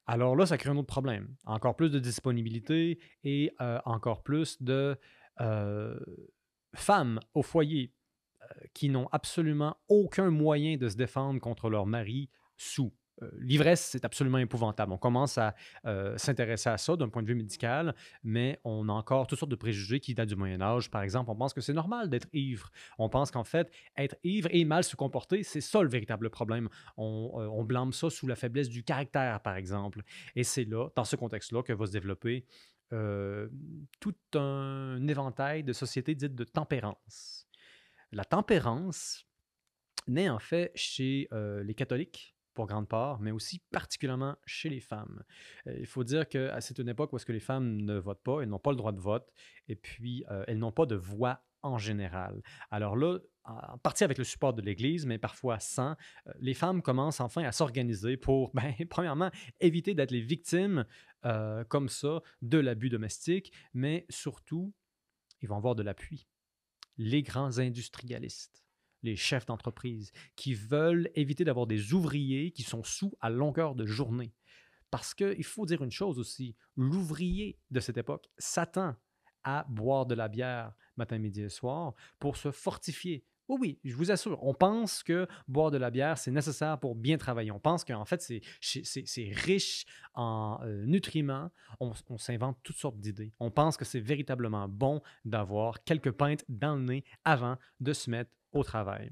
Alors 0.06 0.36
là, 0.36 0.46
ça 0.46 0.58
crée 0.58 0.70
un 0.70 0.76
autre 0.76 0.86
problème. 0.86 1.34
Encore 1.44 1.76
plus 1.76 1.90
de 1.90 1.98
disponibilité 1.98 2.98
et 3.22 3.52
euh, 3.60 3.78
encore 3.84 4.22
plus 4.22 4.62
de 4.62 4.98
euh, 5.40 5.98
femmes 6.74 7.20
au 7.32 7.42
foyer 7.42 7.92
euh, 8.42 8.46
qui 8.74 8.90
n'ont 8.90 9.08
absolument 9.12 9.76
aucun 9.88 10.30
moyen 10.30 10.76
de 10.76 10.88
se 10.88 10.96
défendre 10.96 11.40
contre 11.40 11.70
leur 11.70 11.86
mari 11.86 12.28
sous. 12.56 12.92
Euh, 13.22 13.30
l'ivresse, 13.38 13.80
c'est 13.80 14.04
absolument 14.04 14.38
épouvantable. 14.38 14.92
On 14.92 14.98
commence 14.98 15.38
à 15.38 15.54
euh, 15.86 16.16
s'intéresser 16.18 16.68
à 16.68 16.78
ça 16.78 16.96
d'un 16.96 17.08
point 17.08 17.22
de 17.22 17.28
vue 17.28 17.34
médical, 17.34 17.94
mais 18.22 18.60
on 18.64 18.88
a 18.88 18.92
encore 18.92 19.26
toutes 19.26 19.38
sortes 19.38 19.50
de 19.50 19.56
préjugés 19.56 20.00
qui 20.00 20.14
datent 20.14 20.28
du 20.28 20.36
Moyen 20.36 20.60
Âge. 20.60 20.90
Par 20.90 21.02
exemple, 21.02 21.30
on 21.30 21.36
pense 21.36 21.54
que 21.54 21.60
c'est 21.60 21.72
normal 21.72 22.10
d'être 22.10 22.28
ivre. 22.32 22.70
On 22.98 23.08
pense 23.08 23.30
qu'en 23.30 23.44
fait, 23.44 23.70
être 23.96 24.16
ivre 24.24 24.48
et 24.50 24.64
mal 24.64 24.84
se 24.84 24.96
comporter, 24.96 25.42
c'est 25.42 25.60
ça 25.60 25.82
le 25.82 25.88
véritable 25.88 26.30
problème. 26.30 26.68
On, 26.96 27.32
euh, 27.36 27.64
blâme 27.64 27.92
ça 27.92 28.10
sous 28.10 28.26
la 28.26 28.36
faiblesse 28.36 28.68
du 28.68 28.82
caractère, 28.84 29.40
par 29.40 29.56
exemple. 29.56 30.02
Et 30.36 30.44
c'est 30.44 30.64
là, 30.64 30.88
dans 30.94 31.04
ce 31.04 31.16
contexte-là, 31.16 31.62
que 31.62 31.72
va 31.72 31.86
se 31.86 31.92
développer 31.92 32.44
tout 33.98 34.14
un 34.34 35.04
éventail 35.08 35.64
de 35.64 35.72
sociétés 35.72 36.14
dites 36.14 36.34
de 36.36 36.44
tempérance. 36.44 37.48
La 38.12 38.24
tempérance 38.24 39.26
naît 40.06 40.28
en 40.28 40.38
fait 40.38 40.70
chez 40.76 41.28
les 41.32 41.74
catholiques 41.74 42.33
pour 42.54 42.66
grande 42.66 42.88
part, 42.88 43.20
mais 43.20 43.30
aussi 43.30 43.60
particulièrement 43.70 44.36
chez 44.46 44.68
les 44.68 44.80
femmes. 44.80 45.22
Euh, 45.66 45.76
il 45.78 45.86
faut 45.86 46.04
dire 46.04 46.28
qu'à 46.28 46.60
c'est 46.60 46.78
une 46.78 46.88
époque 46.88 47.12
où 47.12 47.18
que 47.18 47.32
les 47.32 47.40
femmes 47.40 47.80
ne 47.82 47.98
votent 47.98 48.22
pas, 48.22 48.40
elles 48.40 48.48
n'ont 48.48 48.58
pas 48.58 48.70
le 48.70 48.76
droit 48.76 48.92
de 48.92 49.00
vote, 49.00 49.32
et 49.68 49.76
puis 49.76 50.24
euh, 50.30 50.44
elles 50.46 50.58
n'ont 50.58 50.72
pas 50.72 50.86
de 50.86 50.94
voix 50.94 51.42
en 51.62 51.78
général. 51.78 52.42
Alors 52.70 52.96
là, 52.96 53.18
en 53.44 53.78
partie 53.78 54.04
avec 54.04 54.18
le 54.18 54.24
support 54.24 54.52
de 54.52 54.62
l'Église, 54.62 55.06
mais 55.06 55.18
parfois 55.18 55.58
sans, 55.58 55.92
euh, 56.26 56.32
les 56.40 56.54
femmes 56.54 56.82
commencent 56.82 57.20
enfin 57.20 57.42
à 57.44 57.52
s'organiser 57.52 58.16
pour, 58.16 58.50
ben, 58.54 58.74
premièrement, 58.88 59.30
éviter 59.60 59.94
d'être 59.94 60.10
les 60.10 60.20
victimes 60.20 60.86
comme 61.70 61.88
ça 61.88 62.20
de 62.42 62.58
l'abus 62.58 62.90
domestique, 62.90 63.50
mais 63.72 64.04
surtout, 64.10 64.74
ils 65.40 65.48
vont 65.48 65.56
avoir 65.56 65.74
de 65.74 65.82
l'appui. 65.82 66.28
Les 66.98 67.22
grands 67.22 67.58
industrialistes 67.58 68.63
les 69.04 69.14
chefs 69.14 69.46
d'entreprise, 69.46 70.10
qui 70.34 70.54
veulent 70.54 71.10
éviter 71.14 71.44
d'avoir 71.44 71.68
des 71.68 71.92
ouvriers 71.92 72.50
qui 72.50 72.62
sont 72.62 72.82
sous 72.82 73.12
à 73.20 73.30
longueur 73.30 73.76
de 73.76 73.86
journée. 73.86 74.32
Parce 74.90 75.14
qu'il 75.14 75.44
faut 75.44 75.66
dire 75.66 75.82
une 75.82 75.90
chose 75.90 76.18
aussi, 76.18 76.56
l'ouvrier 76.76 77.58
de 77.70 77.80
cette 77.80 77.98
époque 77.98 78.28
s'attend 78.38 78.96
à 79.44 79.66
boire 79.68 80.06
de 80.06 80.14
la 80.14 80.28
bière 80.28 80.72
matin, 80.96 81.18
midi 81.18 81.42
et 81.42 81.48
soir 81.48 81.94
pour 82.18 82.36
se 82.36 82.50
fortifier. 82.50 83.24
Oui, 83.46 83.58
oui, 83.60 83.78
je 83.84 83.94
vous 83.94 84.10
assure, 84.10 84.42
on 84.42 84.54
pense 84.54 85.02
que 85.02 85.26
boire 85.48 85.70
de 85.70 85.76
la 85.76 85.90
bière, 85.90 86.16
c'est 86.16 86.30
nécessaire 86.30 86.78
pour 86.78 86.94
bien 86.94 87.18
travailler. 87.18 87.50
On 87.50 87.60
pense 87.60 87.84
qu'en 87.84 88.06
fait, 88.06 88.22
c'est 88.60 89.30
riche 89.32 89.84
en 90.14 90.60
euh, 90.62 90.86
nutriments. 90.86 91.50
On, 91.78 91.92
on 92.08 92.16
s'invente 92.16 92.56
toutes 92.62 92.78
sortes 92.78 92.98
d'idées. 92.98 93.34
On 93.40 93.50
pense 93.50 93.76
que 93.76 93.84
c'est 93.84 94.00
véritablement 94.00 94.66
bon 94.66 95.02
d'avoir 95.26 95.84
quelques 95.84 96.12
pintes 96.12 96.44
dans 96.48 96.76
le 96.76 96.84
nez 96.84 97.04
avant 97.24 97.58
de 97.80 97.92
se 97.92 98.08
mettre 98.08 98.30
au 98.54 98.64
travail. 98.64 99.10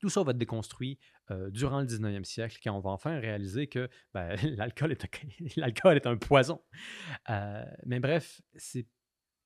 Tout 0.00 0.10
ça 0.10 0.22
va 0.22 0.32
être 0.32 0.38
déconstruit 0.38 0.98
euh, 1.30 1.50
durant 1.50 1.80
le 1.80 1.86
19e 1.86 2.24
siècle, 2.24 2.58
quand 2.62 2.72
on 2.72 2.80
va 2.80 2.90
enfin 2.90 3.18
réaliser 3.18 3.66
que 3.66 3.88
ben, 4.12 4.36
l'alcool 4.56 4.92
est, 4.92 6.06
un 6.06 6.16
poison. 6.16 6.60
Euh, 7.30 7.64
mais 7.86 8.00
bref, 8.00 8.40
c'est 8.56 8.86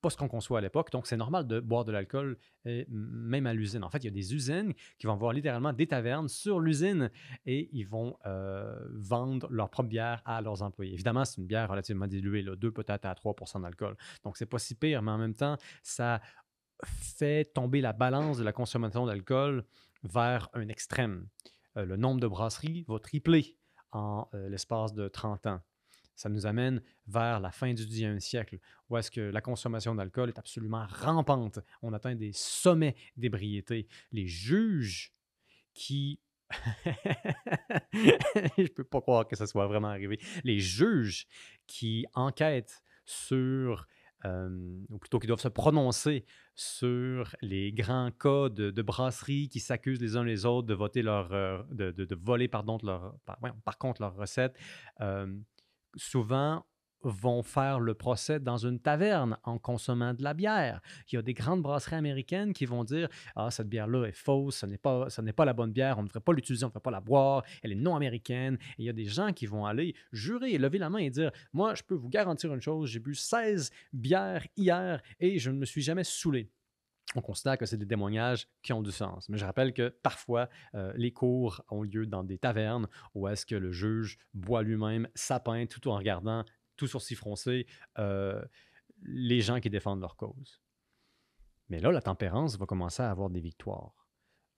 pas 0.01 0.11
ce 0.11 0.17
qu'on 0.17 0.29
conçoit 0.29 0.59
à 0.59 0.61
l'époque. 0.61 0.91
Donc, 0.91 1.07
c'est 1.07 1.17
normal 1.17 1.47
de 1.47 1.61
boire 1.61 1.85
de 1.85 1.93
l'alcool, 1.93 2.39
même 2.65 3.47
à 3.47 3.53
l'usine. 3.53 3.85
En 3.85 3.91
fait, 3.91 3.99
il 3.99 4.05
y 4.05 4.09
a 4.09 4.13
des 4.13 4.35
usines 4.35 4.73
qui 4.99 5.07
vont 5.07 5.13
avoir 5.13 5.33
littéralement 5.33 5.73
des 5.73 5.87
tavernes 5.87 6.29
sur 6.29 6.61
l'usine 6.61 7.11
et 7.47 7.69
ils 7.73 7.85
vont 7.85 8.17
euh, 8.27 8.79
vendre 8.95 9.47
leur 9.51 9.69
propre 9.71 9.89
bière 9.89 10.23
à 10.25 10.41
leurs 10.41 10.63
employés. 10.63 10.95
Évidemment, 10.95 11.25
c'est 11.25 11.39
une 11.39 11.47
bière 11.47 11.69
relativement 11.69 12.07
diluée, 12.07 12.43
là, 12.43 12.57
2 12.57 12.71
peut-être 12.71 13.05
à 13.05 13.13
3% 13.13 13.63
d'alcool. 13.63 13.97
Donc, 14.25 14.37
c'est 14.37 14.47
pas 14.47 14.59
si 14.59 14.75
pire, 14.75 15.03
mais 15.03 15.11
en 15.11 15.19
même 15.19 15.35
temps, 15.35 15.57
ça 15.83 16.21
fait 16.85 17.47
tomber 17.53 17.81
la 17.81 17.93
balance 17.93 18.39
de 18.39 18.45
la 18.45 18.53
consommation 18.53 19.07
d'alcool 19.07 19.65
vers 20.03 20.49
un 20.55 20.69
extrême. 20.69 21.29
Euh, 21.77 21.85
le 21.85 21.97
nombre 21.97 22.21
de 22.21 22.27
brasseries 22.27 22.85
va 22.89 22.99
tripler 22.99 23.57
en 23.93 24.29
euh, 24.35 24.49
l'espace 24.49 24.95
de 24.95 25.09
30 25.09 25.47
ans. 25.47 25.61
Ça 26.17 26.29
nous 26.29 26.45
amène 26.45 26.83
vers 27.07 27.41
la 27.41 27.51
fin 27.51 27.73
du 27.73 27.83
19e 27.83 28.21
siècle, 28.21 28.59
où 28.89 28.97
est-ce 28.99 29.11
que 29.11 29.21
la 29.21 29.41
consommation 29.41 29.95
d'alcool 29.95 30.29
est 30.29 30.39
absolument 30.39 30.87
rampante. 30.87 31.61
On 31.81 31.95
atteint 31.95 32.15
des 32.15 32.33
sommets 32.33 32.95
d'ébriété. 33.17 33.89
Les 34.13 34.27
juges 34.27 35.15
qui... 35.73 36.21
Je 37.95 38.63
ne 38.63 38.69
peux 38.69 38.85
pas 38.85 39.01
croire 39.01 39.27
que 39.27 39.37
ça 39.37 39.47
soit 39.47 39.67
vraiment 39.67 39.89
arrivé. 39.89 40.21
Les 40.45 40.59
juges 40.59 41.27
qui 41.67 42.05
enquêtent 42.13 42.83
sur 43.07 43.87
ou 44.25 44.99
plutôt 44.99 45.19
qui 45.19 45.27
doivent 45.27 45.41
se 45.41 45.49
prononcer 45.49 46.25
sur 46.55 47.35
les 47.41 47.73
grands 47.73 48.11
cas 48.11 48.49
de, 48.49 48.83
brasseries 48.83 49.49
qui 49.49 49.61
s'accusent 49.61 50.01
les 50.01 50.17
uns 50.17 50.25
les 50.25 50.45
autres 50.45 50.67
de 50.67 50.75
voter 50.75 51.03
leur, 51.03 51.33
euh, 51.33 51.63
de, 51.71 52.15
voler 52.15 52.49
pardon, 52.49 52.79
leur, 52.83 53.15
par, 53.65 53.79
contre 53.79 54.03
leurs 54.03 54.17
recettes. 54.17 54.57
souvent, 55.97 56.65
vont 57.03 57.43
faire 57.43 57.81
le 57.81 57.95
procès 57.95 58.41
dans 58.41 58.57
une 58.57 58.81
taverne 58.81 59.39
en 59.45 59.59
consommant 59.59 60.15
de 60.15 60.23
la 60.23 60.35
bière. 60.35 60.81
Il 61.11 61.17
y 61.17 61.19
a 61.19 61.23
des 61.23 61.35
grandes 61.35 61.63
brasseries 61.63 61.97
américaines 61.97 62.53
qui 62.53 62.67
vont 62.67 62.85
dire 62.85 63.09
Ah, 63.37 63.51
cette 63.51 63.69
bière-là 63.69 64.07
est 64.07 64.13
fausse, 64.13 64.57
ce 64.57 64.67
n'est 64.67 64.79
pas, 64.79 65.09
pas 65.37 65.45
la 65.45 65.53
bonne 65.53 65.73
bière, 65.73 65.99
on 65.99 66.03
ne 66.03 66.09
devrait 66.09 66.21
pas 66.21 66.33
l'utiliser, 66.33 66.65
on 66.65 66.69
ne 66.69 66.71
devrait 66.71 66.83
pas 66.83 66.91
la 66.91 67.01
boire, 67.01 67.45
elle 67.63 67.73
est 67.73 67.77
non 67.77 67.97
américaine. 67.97 68.59
Et 68.79 68.83
il 68.83 68.85
y 68.85 68.91
a 68.91 68.95
des 68.95 69.07
gens 69.07 69.33
qui 69.33 69.47
vont 69.47 69.67
aller 69.67 69.95
jurer 70.13 70.59
lever 70.59 70.79
la 70.79 70.91
main 70.91 70.99
et 70.99 71.11
dire 71.11 71.31
Moi, 71.53 71.75
je 71.75 71.83
peux 71.83 71.95
vous 71.95 72.09
garantir 72.09 72.53
une 72.53 72.61
chose, 72.61 72.91
j'ai 72.91 73.01
bu 73.01 73.15
16 73.15 73.71
bières 73.93 74.47
hier 74.57 75.03
et 75.19 75.39
je 75.39 75.51
ne 75.51 75.57
me 75.57 75.65
suis 75.65 75.83
jamais 75.83 76.05
saoulé 76.05 76.51
on 77.17 77.21
considère 77.21 77.59
que 77.59 77.67
c'est 77.67 77.77
des 77.77 77.87
témoignages 77.87 78.47
qui 78.63 78.73
ont 78.73 78.83
du 78.83 78.93
sens. 78.93 79.29
Mais 79.29 79.39
je 79.39 79.45
rappelle 79.45 79.73
que 79.73 79.89
parfois, 79.89 80.49
euh, 80.75 80.93
les 80.97 81.13
cours 81.13 81.63
ont 81.71 81.83
lieu 81.83 82.07
dans 82.07 82.23
des 82.23 82.39
tavernes 82.39 82.87
où 83.15 83.27
est-ce 83.29 83.47
que 83.47 83.55
le 83.55 83.73
juge 83.73 84.19
boit 84.35 84.63
lui-même 84.63 85.09
sa 85.15 85.41
pinte 85.41 85.71
tout 85.71 85.89
en 85.89 85.97
regardant 85.97 86.45
tout 86.81 86.87
sourcil 86.87 87.19
euh, 87.99 88.43
les 89.03 89.43
gens 89.43 89.61
qui 89.61 89.69
défendent 89.69 90.01
leur 90.01 90.17
cause. 90.17 90.63
Mais 91.69 91.79
là, 91.79 91.93
la 91.93 92.01
tempérance 92.01 92.57
va 92.59 92.65
commencer 92.65 93.03
à 93.03 93.11
avoir 93.11 93.29
des 93.29 93.41
victoires. 93.41 94.09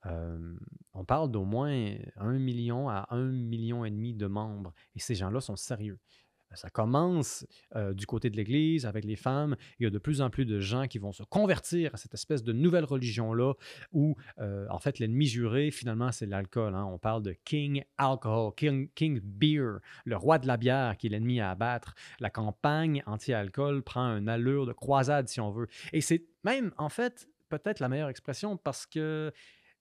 Euh, 0.05 0.57
on 0.93 1.03
parle 1.03 1.31
d'au 1.31 1.43
moins 1.43 1.95
un 2.15 2.39
million 2.39 2.87
à 2.89 3.07
un 3.09 3.25
million 3.25 3.83
et 3.83 3.91
demi 3.91 4.13
de 4.13 4.27
membres, 4.27 4.73
et 4.95 4.99
ces 4.99 5.15
gens-là 5.15 5.41
sont 5.41 5.57
sérieux 5.57 5.99
ça 6.55 6.69
commence 6.69 7.45
du 7.93 8.05
côté 8.05 8.29
de 8.29 8.37
l'Église 8.37 8.85
avec 8.85 9.05
les 9.05 9.15
femmes. 9.15 9.55
Il 9.79 9.83
y 9.83 9.87
a 9.87 9.89
de 9.89 9.97
plus 9.97 10.21
en 10.21 10.29
plus 10.29 10.45
de 10.45 10.59
gens 10.59 10.87
qui 10.87 10.97
vont 10.97 11.11
se 11.11 11.23
convertir 11.23 11.93
à 11.93 11.97
cette 11.97 12.13
espèce 12.13 12.43
de 12.43 12.53
nouvelle 12.53 12.85
religion-là 12.85 13.53
où, 13.91 14.15
en 14.39 14.79
fait, 14.79 14.99
l'ennemi 14.99 15.25
juré, 15.25 15.71
finalement, 15.71 16.11
c'est 16.11 16.25
l'alcool. 16.25 16.75
Hein. 16.75 16.85
On 16.85 16.97
parle 16.97 17.23
de 17.23 17.33
King 17.45 17.83
Alcohol, 17.97 18.53
King, 18.55 18.89
King 18.95 19.19
Beer, 19.23 19.79
le 20.05 20.15
roi 20.15 20.39
de 20.39 20.47
la 20.47 20.57
bière 20.57 20.97
qui 20.97 21.07
est 21.07 21.09
l'ennemi 21.09 21.39
à 21.39 21.51
abattre. 21.51 21.95
La 22.19 22.29
campagne 22.29 23.03
anti-alcool 23.05 23.83
prend 23.83 24.17
une 24.17 24.29
allure 24.29 24.65
de 24.65 24.73
croisade, 24.73 25.27
si 25.27 25.39
on 25.39 25.51
veut. 25.51 25.67
Et 25.91 26.01
c'est 26.01 26.25
même, 26.43 26.71
en 26.77 26.89
fait, 26.89 27.27
peut-être 27.49 27.79
la 27.79 27.89
meilleure 27.89 28.09
expression 28.09 28.57
parce 28.57 28.85
que 28.85 29.31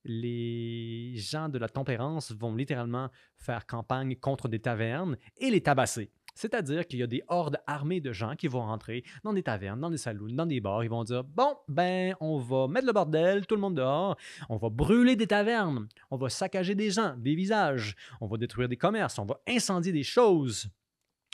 les 0.04 1.14
gens 1.16 1.48
de 1.48 1.58
la 1.58 1.68
tempérance 1.68 2.32
vont 2.32 2.54
littéralement 2.54 3.08
faire 3.36 3.66
campagne 3.66 4.16
contre 4.16 4.48
des 4.48 4.58
tavernes 4.58 5.16
et 5.38 5.48
les 5.48 5.60
tabasser. 5.60 6.10
C'est-à-dire 6.34 6.86
qu'il 6.86 6.98
y 6.98 7.02
a 7.02 7.06
des 7.06 7.22
hordes 7.28 7.58
armées 7.66 8.00
de 8.00 8.12
gens 8.12 8.34
qui 8.36 8.48
vont 8.48 8.62
rentrer 8.62 9.04
dans 9.24 9.32
des 9.32 9.42
tavernes, 9.42 9.80
dans 9.80 9.90
des 9.90 9.98
saloons, 9.98 10.32
dans 10.32 10.46
des 10.46 10.60
bars. 10.60 10.84
Ils 10.84 10.90
vont 10.90 11.04
dire 11.04 11.24
Bon, 11.24 11.56
ben, 11.68 12.14
on 12.20 12.38
va 12.38 12.68
mettre 12.68 12.86
le 12.86 12.92
bordel, 12.92 13.46
tout 13.46 13.54
le 13.54 13.60
monde 13.60 13.76
dehors. 13.76 14.16
On 14.48 14.56
va 14.56 14.70
brûler 14.70 15.16
des 15.16 15.26
tavernes. 15.26 15.88
On 16.10 16.16
va 16.16 16.28
saccager 16.28 16.74
des 16.74 16.90
gens, 16.90 17.14
des 17.16 17.34
visages. 17.34 17.96
On 18.20 18.26
va 18.26 18.36
détruire 18.36 18.68
des 18.68 18.76
commerces. 18.76 19.18
On 19.18 19.26
va 19.26 19.40
incendier 19.46 19.92
des 19.92 20.02
choses 20.02 20.70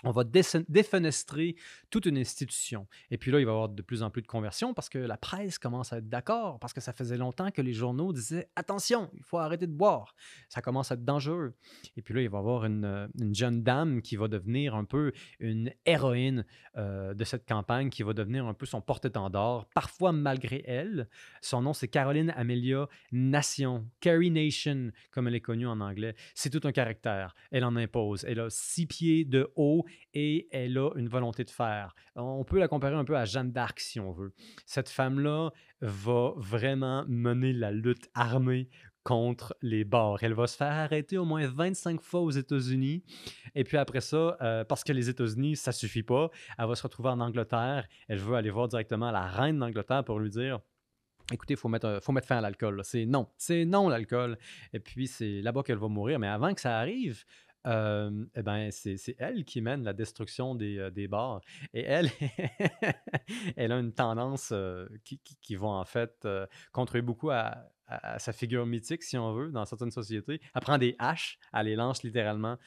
on 0.04 0.12
va 0.12 0.22
défenestrer 0.22 1.56
toute 1.90 2.06
une 2.06 2.18
institution. 2.18 2.86
Et 3.10 3.18
puis 3.18 3.32
là, 3.32 3.40
il 3.40 3.46
va 3.46 3.50
y 3.50 3.54
avoir 3.54 3.68
de 3.68 3.82
plus 3.82 4.04
en 4.04 4.10
plus 4.10 4.22
de 4.22 4.28
conversions 4.28 4.72
parce 4.72 4.88
que 4.88 4.98
la 4.98 5.16
presse 5.16 5.58
commence 5.58 5.92
à 5.92 5.98
être 5.98 6.08
d'accord, 6.08 6.60
parce 6.60 6.72
que 6.72 6.80
ça 6.80 6.92
faisait 6.92 7.16
longtemps 7.16 7.50
que 7.50 7.62
les 7.62 7.72
journaux 7.72 8.12
disaient 8.12 8.48
attention, 8.54 9.10
il 9.14 9.24
faut 9.24 9.38
arrêter 9.38 9.66
de 9.66 9.72
boire, 9.72 10.14
ça 10.48 10.62
commence 10.62 10.92
à 10.92 10.94
être 10.94 11.04
dangereux. 11.04 11.54
Et 11.96 12.02
puis 12.02 12.14
là, 12.14 12.20
il 12.20 12.28
va 12.28 12.38
y 12.38 12.40
avoir 12.40 12.64
une, 12.64 13.08
jeune 13.32 13.62
dame 13.62 14.00
qui 14.00 14.16
va 14.16 14.28
devenir 14.28 14.76
un 14.76 14.84
peu 14.84 15.12
une 15.40 15.72
héroïne 15.84 16.44
euh, 16.76 17.12
de 17.14 17.24
cette 17.24 17.46
campagne, 17.46 17.90
qui 17.90 18.04
va 18.04 18.12
devenir 18.12 18.46
un 18.46 18.54
peu 18.54 18.66
son 18.66 18.80
porte-étendard, 18.80 19.66
parfois 19.74 20.12
malgré 20.12 20.62
elle. 20.66 21.08
Son 21.42 21.62
nom, 21.62 21.72
c'est 21.72 21.88
Caroline 21.88 22.32
Amelia 22.36 22.88
Nation, 23.10 23.88
Carrie 24.00 24.30
Nation, 24.30 24.92
comme 25.10 25.26
elle 25.26 25.34
est 25.34 25.40
connue 25.40 25.66
en 25.66 25.80
anglais. 25.80 26.14
C'est 26.34 26.50
tout 26.50 26.66
un 26.66 26.72
caractère. 26.72 27.34
Elle 27.50 27.64
en 27.64 27.74
impose. 27.74 28.24
Elle 28.24 28.40
a 28.40 28.48
six 28.48 28.86
pieds 28.86 29.24
de 29.24 29.50
haut 29.56 29.84
et 30.14 30.48
elle 30.50 30.78
a 30.78 30.90
une 30.96 31.08
volonté 31.08 31.44
de 31.44 31.50
faire. 31.50 31.94
On 32.14 32.44
peut 32.44 32.58
la 32.58 32.68
comparer 32.68 32.94
un 32.94 33.04
peu 33.04 33.16
à 33.16 33.24
Jeanne 33.24 33.52
d'Arc 33.52 33.80
si 33.80 34.00
on 34.00 34.12
veut. 34.12 34.32
Cette 34.66 34.88
femme-là 34.88 35.50
va 35.80 36.32
vraiment 36.36 37.04
mener 37.08 37.52
la 37.52 37.70
lutte 37.70 38.08
armée 38.14 38.68
contre 39.04 39.56
les 39.62 39.84
bars. 39.84 40.18
Elle 40.22 40.34
va 40.34 40.46
se 40.46 40.56
faire 40.56 40.72
arrêter 40.72 41.16
au 41.16 41.24
moins 41.24 41.46
25 41.46 42.02
fois 42.02 42.20
aux 42.20 42.30
États-Unis. 42.30 43.02
Et 43.54 43.64
puis 43.64 43.78
après 43.78 44.02
ça, 44.02 44.36
euh, 44.42 44.64
parce 44.64 44.84
que 44.84 44.92
les 44.92 45.08
États-Unis, 45.08 45.56
ça 45.56 45.72
suffit 45.72 46.02
pas, 46.02 46.30
elle 46.58 46.66
va 46.66 46.74
se 46.74 46.82
retrouver 46.82 47.08
en 47.08 47.20
Angleterre. 47.20 47.88
Elle 48.08 48.18
veut 48.18 48.34
aller 48.34 48.50
voir 48.50 48.68
directement 48.68 49.10
la 49.10 49.26
reine 49.26 49.58
d'Angleterre 49.58 50.04
pour 50.04 50.20
lui 50.20 50.30
dire 50.30 50.60
écoutez, 51.32 51.54
il 51.54 51.56
faut 51.56 51.68
faut 52.00 52.12
mettre 52.12 52.26
fin 52.26 52.38
à 52.38 52.40
l'alcool. 52.40 52.80
C'est 52.84 53.06
non. 53.06 53.28
C'est 53.36 53.64
non 53.64 53.88
l'alcool. 53.88 54.38
Et 54.72 54.80
puis, 54.80 55.06
c'est 55.06 55.40
là-bas 55.42 55.62
qu'elle 55.62 55.78
va 55.78 55.88
mourir. 55.88 56.18
Mais 56.18 56.28
avant 56.28 56.54
que 56.54 56.60
ça 56.60 56.78
arrive, 56.78 57.24
eh 57.64 58.42
ben, 58.42 58.70
c'est 58.70 59.16
elle 59.18 59.44
qui 59.44 59.60
mène 59.60 59.82
la 59.84 59.92
destruction 59.92 60.54
des, 60.54 60.90
des 60.90 61.08
bars. 61.08 61.40
Et 61.74 61.82
elle, 61.82 62.10
elle 63.56 63.72
a 63.72 63.78
une 63.78 63.92
tendance 63.92 64.52
qui, 65.04 65.20
qui, 65.40 65.56
va 65.56 65.68
en 65.68 65.84
fait 65.84 66.26
contribuer 66.72 67.02
beaucoup 67.02 67.30
à, 67.30 67.68
sa 68.18 68.32
figure 68.32 68.66
mythique, 68.66 69.02
si 69.02 69.16
on 69.16 69.32
veut, 69.32 69.50
dans 69.50 69.64
certaines 69.64 69.90
sociétés. 69.90 70.40
Elle 70.54 70.60
prend 70.60 70.78
des 70.78 70.94
haches, 70.98 71.38
elle 71.52 71.66
les 71.66 71.76
lance 71.76 72.02
littéralement 72.02 72.58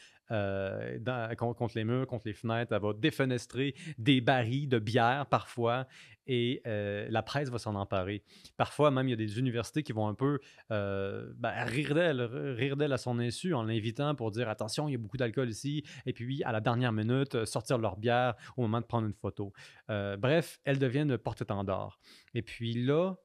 contre 1.37 1.73
les 1.75 1.83
murs, 1.83 2.07
contre 2.07 2.23
les 2.27 2.33
fenêtres. 2.33 2.73
Elle 2.73 2.81
va 2.81 2.93
défenestrer 2.93 3.75
des 3.97 4.21
barils 4.21 4.67
de 4.67 4.79
bière 4.79 5.25
parfois 5.29 5.87
et 6.27 6.61
euh, 6.65 7.07
la 7.09 7.23
presse 7.23 7.49
va 7.49 7.57
s'en 7.57 7.75
emparer. 7.75 8.23
Parfois, 8.57 8.91
même, 8.91 9.07
il 9.07 9.11
y 9.11 9.13
a 9.13 9.17
des 9.17 9.39
universités 9.39 9.83
qui 9.83 9.91
vont 9.91 10.07
un 10.07 10.13
peu 10.13 10.39
euh, 10.71 11.31
ben, 11.35 11.51
rire 11.65 11.93
d'elle, 11.93 12.21
rire 12.21 12.77
d'elle 12.77 12.93
à 12.93 12.97
son 12.97 13.19
insu 13.19 13.53
en 13.53 13.63
l'invitant 13.63 14.15
pour 14.15 14.31
dire 14.31 14.49
attention, 14.49 14.87
il 14.87 14.91
y 14.91 14.95
a 14.95 14.97
beaucoup 14.97 15.17
d'alcool 15.17 15.49
ici, 15.49 15.83
et 16.05 16.13
puis 16.13 16.43
à 16.43 16.51
la 16.51 16.61
dernière 16.61 16.91
minute, 16.91 17.35
euh, 17.35 17.45
sortir 17.45 17.77
leur 17.77 17.97
bière 17.97 18.35
au 18.57 18.61
moment 18.61 18.81
de 18.81 18.85
prendre 18.85 19.07
une 19.07 19.13
photo. 19.13 19.53
bref, 19.87 20.59
elle 20.63 20.79
devient 20.79 21.01
une 21.01 21.17
porte-étendard. 21.17 21.99
Et 22.33 22.41
puis 22.41 22.73
là, 22.73 23.15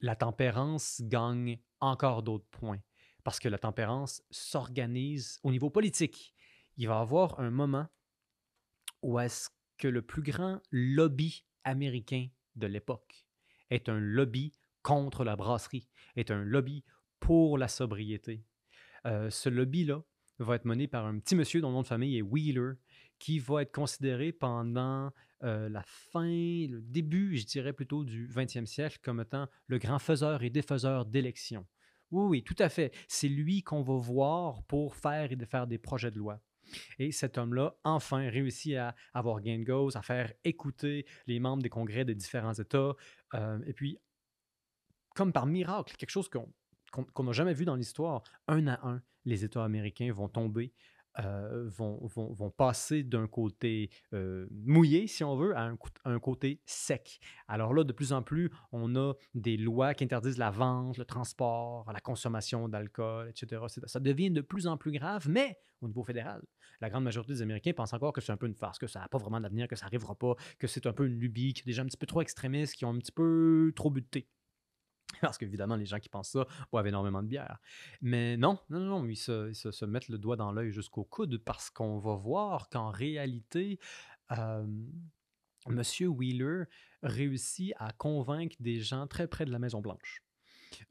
la 0.00 0.16
tempérance 0.16 1.00
gagne 1.04 1.58
encore 1.80 2.22
d'autres 2.22 2.48
points 2.50 2.80
parce 3.24 3.40
que 3.40 3.48
la 3.48 3.58
tempérance 3.58 4.22
s'organise 4.30 5.40
au 5.42 5.50
niveau 5.50 5.70
politique. 5.70 6.34
Il 6.76 6.88
va 6.88 6.98
y 6.98 7.00
avoir 7.00 7.40
un 7.40 7.50
moment 7.50 7.86
où 9.02 9.18
est-ce 9.18 9.48
que 9.78 9.88
le 9.88 10.02
plus 10.02 10.22
grand 10.22 10.60
lobby 10.70 11.44
américain 11.64 12.28
de 12.54 12.66
l'époque 12.66 13.26
est 13.70 13.88
un 13.88 13.98
lobby 13.98 14.52
contre 14.82 15.24
la 15.24 15.36
brasserie, 15.36 15.88
est 16.14 16.30
un 16.30 16.44
lobby 16.44 16.84
pour 17.20 17.58
la 17.58 17.68
sobriété. 17.68 18.44
Euh, 19.06 19.30
ce 19.30 19.48
lobby-là 19.48 20.02
va 20.38 20.56
être 20.56 20.64
mené 20.64 20.86
par 20.86 21.06
un 21.06 21.18
petit 21.18 21.34
monsieur 21.34 21.60
dont 21.60 21.68
le 21.68 21.74
nom 21.74 21.82
de 21.82 21.86
famille 21.86 22.16
est 22.16 22.22
Wheeler, 22.22 22.74
qui 23.18 23.38
va 23.38 23.62
être 23.62 23.72
considéré 23.72 24.32
pendant 24.32 25.10
euh, 25.42 25.68
la 25.68 25.82
fin, 25.84 26.22
le 26.22 26.80
début, 26.82 27.36
je 27.36 27.46
dirais 27.46 27.72
plutôt, 27.72 28.04
du 28.04 28.28
20e 28.28 28.66
siècle 28.66 28.98
comme 29.02 29.20
étant 29.20 29.48
le 29.66 29.78
grand 29.78 29.98
faiseur 29.98 30.42
et 30.42 30.50
défaiseur 30.50 31.06
d'élections. 31.06 31.66
Oui, 32.10 32.24
oui, 32.28 32.44
tout 32.44 32.56
à 32.58 32.68
fait. 32.68 32.92
C'est 33.08 33.28
lui 33.28 33.62
qu'on 33.62 33.82
va 33.82 33.96
voir 33.96 34.62
pour 34.64 34.94
faire 34.94 35.32
et 35.32 35.36
défaire 35.36 35.66
des 35.66 35.78
projets 35.78 36.10
de 36.10 36.18
loi. 36.18 36.40
Et 36.98 37.12
cet 37.12 37.38
homme-là, 37.38 37.76
enfin, 37.84 38.28
réussit 38.28 38.76
à 38.76 38.94
avoir 39.14 39.40
gain 39.40 39.58
de 39.58 39.64
cause, 39.64 39.96
à 39.96 40.02
faire 40.02 40.32
écouter 40.44 41.06
les 41.26 41.40
membres 41.40 41.62
des 41.62 41.68
congrès 41.68 42.04
des 42.04 42.14
différents 42.14 42.54
États. 42.54 42.94
Euh, 43.34 43.58
et 43.66 43.72
puis, 43.72 43.98
comme 45.14 45.32
par 45.32 45.46
miracle, 45.46 45.96
quelque 45.96 46.10
chose 46.10 46.28
qu'on 46.28 47.24
n'a 47.24 47.32
jamais 47.32 47.54
vu 47.54 47.64
dans 47.64 47.76
l'histoire, 47.76 48.22
un 48.48 48.66
à 48.66 48.86
un, 48.86 49.02
les 49.24 49.44
États 49.44 49.64
américains 49.64 50.12
vont 50.12 50.28
tomber 50.28 50.72
euh, 51.20 51.68
vont, 51.68 51.98
vont, 52.02 52.32
vont, 52.32 52.50
passer 52.50 53.02
d'un 53.02 53.26
côté 53.26 53.90
euh, 54.12 54.46
mouillé, 54.50 55.06
si 55.06 55.24
on 55.24 55.36
veut, 55.36 55.56
à 55.56 55.72
un, 56.04 56.18
côté 56.18 56.60
sec. 56.66 57.20
Alors 57.48 57.72
là, 57.72 57.84
de 57.84 57.92
plus 57.92 58.12
en 58.12 58.22
plus, 58.22 58.50
on 58.72 58.96
a 58.96 59.14
des 59.34 59.56
lois 59.56 59.94
qui 59.94 60.04
interdisent 60.04 60.38
la 60.38 60.50
vente, 60.50 60.98
le 60.98 61.04
transport, 61.04 61.90
la 61.92 62.00
consommation 62.00 62.68
d'alcool, 62.68 63.30
etc. 63.30 63.62
Ça 63.86 64.00
devient 64.00 64.30
de 64.30 64.40
plus 64.40 64.66
en 64.66 64.76
plus 64.76 64.92
grave, 64.92 65.28
mais 65.28 65.58
au 65.80 65.88
niveau 65.88 66.02
fédéral, 66.02 66.42
la 66.80 66.90
grande 66.90 67.04
majorité 67.04 67.32
des 67.32 67.42
Américains 67.42 67.72
pensent 67.72 67.92
encore 67.92 68.12
que 68.12 68.20
c'est 68.20 68.32
un 68.32 68.36
peu 68.36 68.46
une 68.46 68.54
farce, 68.54 68.78
que 68.78 68.86
ça 68.86 69.00
n'a 69.00 69.08
pas 69.08 69.18
vraiment 69.18 69.40
d'avenir, 69.40 69.68
que 69.68 69.76
ça 69.76 69.86
n'arrivera 69.86 70.14
pas, 70.14 70.34
que 70.58 70.66
c'est 70.66 70.86
un 70.86 70.92
peu 70.92 71.06
une 71.06 71.18
lubie, 71.18 71.54
des 71.64 71.72
gens 71.72 71.82
un 71.82 71.86
petit 71.86 71.96
peu 71.96 72.06
trop 72.06 72.20
extrémistes 72.20 72.74
qui 72.74 72.84
ont 72.84 72.90
un 72.90 72.98
petit 72.98 73.12
peu 73.12 73.72
trop 73.74 73.90
buté. 73.90 74.28
Parce 75.20 75.38
qu'évidemment, 75.38 75.76
les 75.76 75.86
gens 75.86 75.98
qui 75.98 76.08
pensent 76.08 76.30
ça 76.30 76.46
boivent 76.70 76.86
énormément 76.86 77.22
de 77.22 77.28
bière. 77.28 77.58
Mais 78.02 78.36
non, 78.36 78.58
non, 78.70 78.80
non, 78.80 79.06
ils 79.06 79.16
se, 79.16 79.84
mettent 79.84 80.08
le 80.08 80.18
doigt 80.18 80.36
dans 80.36 80.52
l'œil 80.52 80.72
jusqu'au 80.72 81.04
coude 81.04 81.38
parce 81.38 81.70
qu'on 81.70 81.98
va 81.98 82.14
voir 82.14 82.68
qu'en 82.68 82.90
réalité, 82.90 83.78
euh, 84.32 84.66
M. 85.66 85.82
Wheeler 86.08 86.64
réussit 87.02 87.72
à 87.76 87.92
convaincre 87.92 88.56
des 88.60 88.80
gens 88.80 89.06
très 89.06 89.28
près 89.28 89.44
de 89.44 89.50
la 89.50 89.58
Maison-Blanche. 89.58 90.22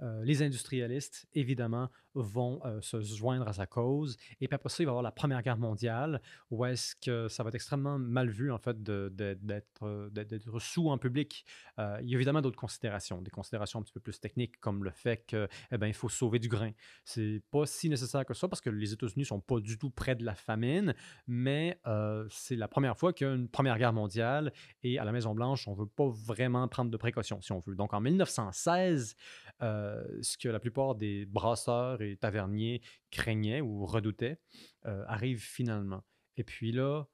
Euh, 0.02 0.24
les 0.24 0.42
industrialistes, 0.42 1.28
évidemment, 1.34 1.90
vont 2.16 2.62
se 2.82 3.02
joindre 3.02 3.48
à 3.48 3.54
sa 3.54 3.66
cause. 3.66 4.18
Et 4.42 4.48
puis 4.48 4.56
après 4.56 4.70
ça, 4.70 4.82
il 4.82 4.86
va 4.86 4.90
y 4.90 4.94
avoir 4.94 5.04
la 5.04 5.12
Première 5.12 5.42
Guerre 5.42 5.58
mondiale, 5.58 6.22
où 6.50 6.66
est-ce 6.66 6.96
que 6.96 7.28
ça 7.28 7.44
va 7.44 7.50
être 7.50 7.56
extrêmement 7.56 8.00
mal 8.00 8.30
vu, 8.30 8.52
en 8.52 8.58
fait, 8.58 8.82
d'être 8.82 10.60
sous 10.60 10.90
en 10.90 10.98
public. 10.98 11.46
il 11.78 12.10
y 12.10 12.14
a 12.14 12.16
évidemment 12.16 12.42
d'autres 12.42 12.60
considérations, 12.60 13.22
des 13.22 13.32
considérations 13.32 13.80
un 13.80 13.84
petit 13.84 13.94
peu 13.94 14.00
plus 14.00 14.20
techniques, 14.20 14.60
comme 14.60 14.84
le 14.84 14.92
fait 14.92 15.26
qu'il 15.26 15.48
eh 15.72 15.78
ben, 15.78 15.94
faut 15.94 16.10
sauver 16.10 16.40
du 16.40 16.48
grain. 16.48 16.72
C'est 17.04 17.42
pas 17.52 17.66
si 17.66 17.90
nécessaire 17.90 18.26
que 18.26 18.34
ça, 18.34 18.48
parce 18.48 18.62
que 18.62 18.70
les 18.70 18.94
États-Unis 18.94 19.26
sont 19.26 19.42
pas 19.42 19.60
du 19.60 19.78
tout 19.78 19.90
près 19.90 20.16
de 20.16 20.24
la 20.24 20.36
famine, 20.36 20.96
mais 21.28 21.80
c'est 22.30 22.56
la 22.56 22.68
première 22.68 22.98
fois 22.98 23.14
qu'il 23.14 23.28
y 23.28 23.30
a 23.30 23.34
une 23.34 23.50
Première 23.50 23.78
Guerre 23.78 23.94
mondiale, 23.94 24.52
et 24.84 25.00
à 25.00 25.06
la 25.06 25.12
Maison-Blanche, 25.12 25.68
on 25.68 25.74
veut 25.74 25.86
pas 25.86 26.08
vraiment 26.08 26.68
prendre 26.68 26.92
de 26.92 26.98
précautions, 26.98 27.42
si 27.42 27.52
on 27.52 27.60
veut. 27.60 27.76
Donc 27.76 27.94
en 27.94 28.02
1916, 28.02 29.16
ce 29.60 30.38
que 30.38 30.50
la 30.50 30.60
plupart 30.60 30.96
des 30.96 31.26
brasseurs 31.26 32.02
taverniers 32.14 32.82
craignaient 33.12 33.62
ou 33.62 33.86
redoutaient 33.86 34.40
euh, 34.86 35.04
arrive 35.08 35.42
finalement. 35.42 36.04
Et 36.38 36.44
puis 36.44 36.72
là, 36.72 37.08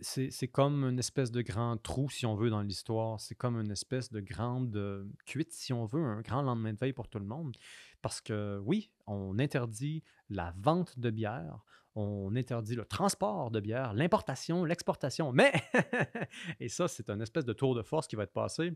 c'est 0.00 0.48
comme 0.48 0.84
une 0.84 0.98
espèce 0.98 1.30
de 1.30 1.42
grand 1.42 1.76
trou, 1.76 2.08
si 2.08 2.24
on 2.26 2.34
veut, 2.34 2.50
dans 2.50 2.62
l'histoire. 2.62 3.20
C'est 3.20 3.34
comme 3.34 3.56
une 3.56 3.70
espèce 3.70 4.10
de 4.10 4.20
grande 4.20 4.76
euh, 4.76 5.04
cuite, 5.26 5.52
si 5.52 5.72
on 5.72 5.84
veut, 5.84 6.02
un 6.02 6.20
grand 6.22 6.42
lendemain 6.42 6.72
de 6.72 6.78
veille 6.78 6.92
pour 6.92 7.08
tout 7.08 7.18
le 7.18 7.24
monde. 7.24 7.56
Parce 8.00 8.20
que 8.20 8.60
oui, 8.64 8.90
on 9.06 9.38
interdit 9.38 10.02
la 10.28 10.54
vente 10.58 10.98
de 10.98 11.10
bière, 11.10 11.64
on 11.94 12.34
interdit 12.36 12.74
le 12.74 12.84
transport 12.84 13.50
de 13.50 13.60
bière, 13.60 13.92
l'importation, 13.92 14.64
l'exportation, 14.64 15.32
mais, 15.32 15.52
et 16.60 16.68
ça, 16.68 16.88
c'est 16.88 17.10
un 17.10 17.20
espèce 17.20 17.44
de 17.44 17.52
tour 17.52 17.74
de 17.74 17.82
force 17.82 18.06
qui 18.06 18.16
va 18.16 18.22
être 18.22 18.32
passé 18.32 18.72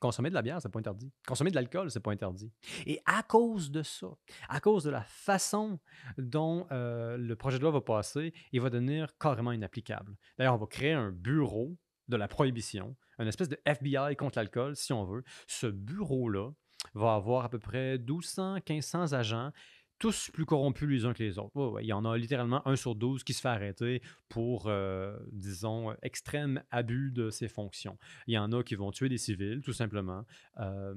Consommer 0.00 0.30
de 0.30 0.34
la 0.34 0.42
bière, 0.42 0.60
c'est 0.60 0.70
pas 0.70 0.78
interdit. 0.78 1.12
Consommer 1.26 1.50
de 1.50 1.56
l'alcool, 1.56 1.90
c'est 1.90 2.00
pas 2.00 2.10
interdit. 2.10 2.50
Et 2.86 3.00
à 3.04 3.22
cause 3.22 3.70
de 3.70 3.82
ça, 3.82 4.08
à 4.48 4.58
cause 4.58 4.84
de 4.84 4.90
la 4.90 5.02
façon 5.02 5.78
dont 6.16 6.66
euh, 6.72 7.18
le 7.18 7.36
projet 7.36 7.58
de 7.58 7.62
loi 7.62 7.70
va 7.70 7.82
passer, 7.82 8.32
il 8.52 8.60
va 8.60 8.70
devenir 8.70 9.16
carrément 9.18 9.52
inapplicable. 9.52 10.16
D'ailleurs, 10.38 10.54
on 10.54 10.58
va 10.58 10.66
créer 10.66 10.94
un 10.94 11.12
bureau 11.12 11.76
de 12.08 12.16
la 12.16 12.28
prohibition, 12.28 12.96
une 13.18 13.28
espèce 13.28 13.48
de 13.48 13.60
FBI 13.66 14.16
contre 14.16 14.38
l'alcool, 14.38 14.74
si 14.74 14.92
on 14.92 15.04
veut. 15.04 15.22
Ce 15.46 15.66
bureau-là 15.66 16.50
va 16.94 17.14
avoir 17.14 17.44
à 17.44 17.50
peu 17.50 17.58
près 17.58 17.98
1200, 17.98 18.54
1500 18.68 19.12
agents 19.12 19.52
tous 20.00 20.30
plus 20.32 20.46
corrompus 20.46 20.88
les 20.88 21.04
uns 21.04 21.12
que 21.12 21.22
les 21.22 21.38
autres. 21.38 21.78
Il 21.80 21.86
y 21.86 21.92
en 21.92 22.04
a 22.04 22.16
littéralement 22.16 22.66
un 22.66 22.74
sur 22.74 22.96
douze 22.96 23.22
qui 23.22 23.34
se 23.34 23.40
fait 23.40 23.48
arrêter 23.48 24.02
pour, 24.28 24.64
euh, 24.66 25.16
disons, 25.30 25.94
extrême 26.02 26.62
abus 26.70 27.12
de 27.12 27.30
ses 27.30 27.46
fonctions. 27.46 27.98
Il 28.26 28.34
y 28.34 28.38
en 28.38 28.50
a 28.52 28.64
qui 28.64 28.74
vont 28.74 28.90
tuer 28.90 29.08
des 29.08 29.18
civils, 29.18 29.60
tout 29.62 29.74
simplement. 29.74 30.24
Euh, 30.58 30.94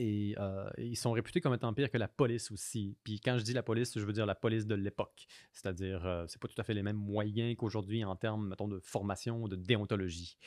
Et 0.00 0.36
euh, 0.38 0.70
ils 0.78 0.96
sont 0.96 1.10
réputés 1.10 1.40
comme 1.40 1.54
étant 1.54 1.74
pires 1.74 1.90
que 1.90 1.98
la 1.98 2.06
police 2.06 2.52
aussi. 2.52 2.96
Puis 3.02 3.18
quand 3.18 3.36
je 3.36 3.42
dis 3.42 3.52
la 3.52 3.64
police, 3.64 3.98
je 3.98 4.04
veux 4.04 4.12
dire 4.12 4.26
la 4.26 4.36
police 4.36 4.64
de 4.64 4.76
l'époque. 4.76 5.26
C'est-à-dire, 5.52 6.06
euh, 6.06 6.24
c'est 6.28 6.40
pas 6.40 6.46
tout 6.46 6.60
à 6.60 6.62
fait 6.62 6.72
les 6.72 6.84
mêmes 6.84 6.96
moyens 6.96 7.56
qu'aujourd'hui 7.56 8.04
en 8.04 8.14
termes, 8.14 8.46
mettons, 8.46 8.68
de 8.68 8.78
formation, 8.78 9.48
de 9.48 9.56
déontologie. 9.56 10.38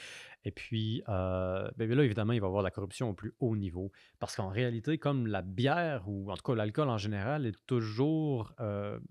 Et 0.46 0.52
puis, 0.52 1.04
euh, 1.10 1.70
ben, 1.76 1.94
là, 1.94 2.06
évidemment, 2.06 2.32
il 2.32 2.40
va 2.40 2.48
y 2.48 2.48
avoir 2.48 2.64
la 2.64 2.72
corruption 2.72 3.10
au 3.10 3.14
plus 3.14 3.34
haut 3.42 3.58
niveau. 3.58 3.92
Parce 4.20 4.38
qu'en 4.38 4.48
réalité, 4.48 4.98
comme 4.98 5.28
la 5.28 5.42
bière, 5.42 6.08
ou 6.08 6.32
en 6.32 6.38
tout 6.38 6.44
cas 6.44 6.56
l'alcool 6.56 6.88
en 6.88 6.98
général, 6.98 7.46
est 7.46 7.66
toujours, 7.68 8.54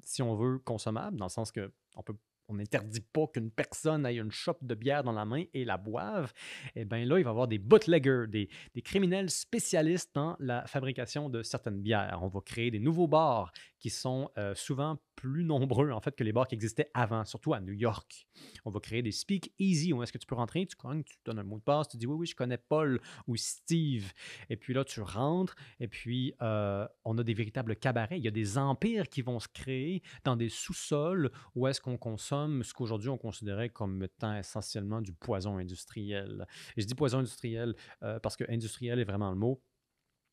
si 0.02 0.22
on 0.22 0.34
veut, 0.36 0.58
consommable, 0.58 1.18
dans 1.18 1.26
le 1.26 1.30
sens 1.30 1.52
que 1.52 1.70
on 1.96 2.02
peut 2.02 2.16
on 2.50 2.54
n'interdit 2.54 3.00
pas 3.00 3.26
qu'une 3.28 3.50
personne 3.50 4.04
ait 4.04 4.16
une 4.16 4.30
chope 4.30 4.62
de 4.62 4.74
bière 4.74 5.04
dans 5.04 5.12
la 5.12 5.24
main 5.24 5.44
et 5.54 5.64
la 5.64 5.76
boive, 5.76 6.32
eh 6.74 6.84
bien 6.84 7.04
là, 7.04 7.18
il 7.18 7.24
va 7.24 7.30
y 7.30 7.32
avoir 7.32 7.48
des 7.48 7.58
bootleggers, 7.58 8.24
des, 8.28 8.48
des, 8.74 8.82
criminels 8.82 9.30
spécialistes 9.30 10.10
dans 10.14 10.36
la 10.40 10.66
fabrication 10.66 11.28
de 11.28 11.42
certaines 11.42 11.80
bières. 11.80 12.18
On 12.22 12.28
va 12.28 12.40
créer 12.40 12.70
des 12.70 12.80
nouveaux 12.80 13.06
bars 13.06 13.52
qui 13.80 13.90
sont 13.90 14.30
euh, 14.38 14.54
souvent 14.54 14.98
plus 15.16 15.44
nombreux 15.44 15.90
en 15.90 16.00
fait 16.00 16.16
que 16.16 16.24
les 16.24 16.32
bars 16.32 16.46
qui 16.48 16.54
existaient 16.54 16.90
avant, 16.94 17.24
surtout 17.24 17.52
à 17.52 17.60
New 17.60 17.72
York. 17.72 18.26
On 18.64 18.70
va 18.70 18.80
créer 18.80 19.02
des 19.02 19.12
speak 19.12 19.52
easy 19.58 19.92
où 19.92 20.02
est-ce 20.02 20.12
que 20.12 20.18
tu 20.18 20.26
peux 20.26 20.34
rentrer, 20.34 20.66
tu 20.66 20.76
tu 20.76 21.18
donnes 21.24 21.38
un 21.38 21.44
mot 21.44 21.58
de 21.58 21.62
passe, 21.62 21.88
tu 21.88 21.96
dis 21.96 22.06
oui 22.06 22.14
oui 22.14 22.26
je 22.26 22.34
connais 22.34 22.56
Paul 22.56 23.00
ou 23.26 23.36
Steve, 23.36 24.12
et 24.48 24.56
puis 24.56 24.72
là 24.72 24.84
tu 24.84 25.00
rentres 25.00 25.56
et 25.78 25.88
puis 25.88 26.34
euh, 26.40 26.86
on 27.04 27.18
a 27.18 27.22
des 27.22 27.34
véritables 27.34 27.76
cabarets. 27.76 28.18
Il 28.18 28.24
y 28.24 28.28
a 28.28 28.32
des 28.32 28.56
empires 28.56 29.08
qui 29.08 29.22
vont 29.22 29.40
se 29.40 29.48
créer 29.48 30.02
dans 30.24 30.36
des 30.36 30.48
sous-sols 30.48 31.30
où 31.54 31.66
est-ce 31.66 31.80
qu'on 31.80 31.98
consomme 31.98 32.62
ce 32.62 32.72
qu'aujourd'hui 32.72 33.08
on 33.08 33.18
considérait 33.18 33.70
comme 33.70 34.02
étant 34.02 34.36
essentiellement 34.36 35.00
du 35.00 35.12
poison 35.12 35.58
industriel. 35.58 36.46
Et 36.76 36.82
je 36.82 36.86
dis 36.86 36.94
poison 36.94 37.18
industriel 37.18 37.74
euh, 38.02 38.18
parce 38.20 38.36
que 38.36 38.44
industriel 38.48 38.98
est 38.98 39.04
vraiment 39.04 39.30
le 39.30 39.36
mot 39.36 39.62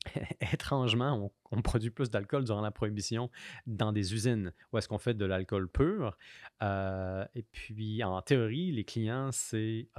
étrangement, 0.53 1.31
on, 1.51 1.61
produit 1.61 1.89
plus 1.89 2.09
d'alcool 2.09 2.43
durant 2.43 2.61
la 2.61 2.71
prohibition 2.71 3.29
dans 3.65 3.91
des 3.91 4.13
usines 4.13 4.53
où 4.71 4.77
est-ce 4.77 4.87
qu'on 4.87 4.99
fait 4.99 5.15
de 5.15 5.25
l'alcool 5.25 5.67
pur. 5.69 6.17
Euh, 6.61 7.25
et 7.35 7.43
puis, 7.43 8.03
en 8.03 8.21
théorie, 8.21 8.71
les 8.71 8.83
clients, 8.83 9.31
c'est 9.31 9.89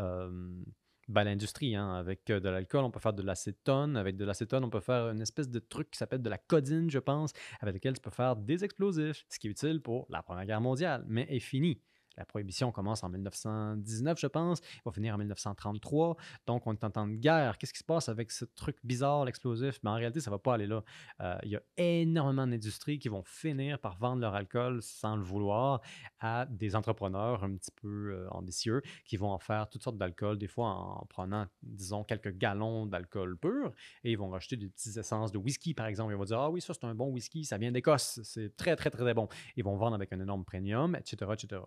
ben, 1.08 1.24
l'industrie. 1.24 1.74
Hein. 1.74 1.94
Avec 1.94 2.28
euh, 2.30 2.38
de 2.38 2.48
l'alcool, 2.48 2.84
on 2.84 2.90
peut 2.90 3.00
faire 3.00 3.14
de 3.14 3.22
l'acétone. 3.22 3.96
Avec 3.96 4.16
de 4.16 4.24
l'acétone, 4.24 4.64
on 4.64 4.70
peut 4.70 4.80
faire 4.80 5.08
une 5.08 5.20
espèce 5.20 5.48
de 5.48 5.58
truc 5.58 5.90
qui 5.90 5.98
s'appelle 5.98 6.22
de 6.22 6.30
la 6.30 6.38
codine, 6.38 6.90
je 6.90 6.98
pense, 6.98 7.32
avec 7.60 7.74
lequel 7.74 7.94
tu 7.94 8.00
peux 8.00 8.10
faire 8.10 8.36
des 8.36 8.64
explosifs, 8.64 9.24
ce 9.28 9.38
qui 9.38 9.48
est 9.48 9.50
utile 9.50 9.80
pour 9.80 10.06
la 10.10 10.22
Première 10.22 10.46
Guerre 10.46 10.60
mondiale, 10.60 11.04
mais 11.08 11.26
est 11.30 11.40
fini. 11.40 11.80
La 12.18 12.24
prohibition 12.24 12.72
commence 12.72 13.04
en 13.04 13.08
1919, 13.08 14.18
je 14.18 14.26
pense. 14.26 14.58
Il 14.74 14.80
va 14.84 14.90
finir 14.90 15.14
en 15.14 15.18
1933. 15.18 16.16
Donc, 16.46 16.66
on 16.66 16.72
est 16.72 16.82
en 16.82 16.90
temps 16.90 17.06
de 17.06 17.14
guerre. 17.14 17.58
Qu'est-ce 17.58 17.72
qui 17.72 17.78
se 17.78 17.84
passe 17.84 18.08
avec 18.08 18.32
ce 18.32 18.44
truc 18.44 18.76
bizarre, 18.82 19.24
l'explosif? 19.24 19.78
Mais 19.84 19.90
en 19.90 19.94
réalité, 19.94 20.20
ça 20.20 20.30
ne 20.30 20.34
va 20.34 20.38
pas 20.40 20.54
aller 20.54 20.66
là. 20.66 20.82
Euh, 21.20 21.38
il 21.44 21.50
y 21.50 21.56
a 21.56 21.62
énormément 21.76 22.44
d'industries 22.46 22.98
qui 22.98 23.08
vont 23.08 23.22
finir 23.22 23.78
par 23.78 23.96
vendre 23.98 24.20
leur 24.20 24.34
alcool 24.34 24.82
sans 24.82 25.14
le 25.14 25.22
vouloir 25.22 25.80
à 26.18 26.44
des 26.46 26.74
entrepreneurs 26.74 27.44
un 27.44 27.54
petit 27.54 27.70
peu 27.70 28.14
euh, 28.14 28.28
ambitieux 28.30 28.82
qui 29.04 29.16
vont 29.16 29.30
en 29.30 29.38
faire 29.38 29.68
toutes 29.68 29.84
sortes 29.84 29.98
d'alcool, 29.98 30.38
des 30.38 30.48
fois 30.48 30.70
en 30.70 31.06
prenant, 31.08 31.46
disons, 31.62 32.02
quelques 32.02 32.36
gallons 32.36 32.86
d'alcool 32.86 33.36
pur 33.36 33.72
et 34.02 34.10
ils 34.10 34.18
vont 34.18 34.28
racheter 34.28 34.56
des 34.56 34.68
petites 34.68 34.96
essences 34.96 35.30
de 35.30 35.38
whisky, 35.38 35.72
par 35.72 35.86
exemple. 35.86 36.12
Ils 36.12 36.16
vont 36.16 36.24
dire 36.24 36.40
Ah 36.40 36.50
oui, 36.50 36.60
ça 36.60 36.74
c'est 36.74 36.84
un 36.84 36.96
bon 36.96 37.10
whisky, 37.10 37.44
ça 37.44 37.58
vient 37.58 37.70
d'Écosse, 37.70 38.20
c'est 38.24 38.56
très, 38.56 38.74
très, 38.74 38.90
très, 38.90 39.02
très 39.02 39.14
bon. 39.14 39.28
Ils 39.56 39.62
vont 39.62 39.76
vendre 39.76 39.94
avec 39.94 40.12
un 40.12 40.18
énorme 40.20 40.44
premium, 40.44 40.96
etc., 40.96 41.30
etc. 41.32 41.62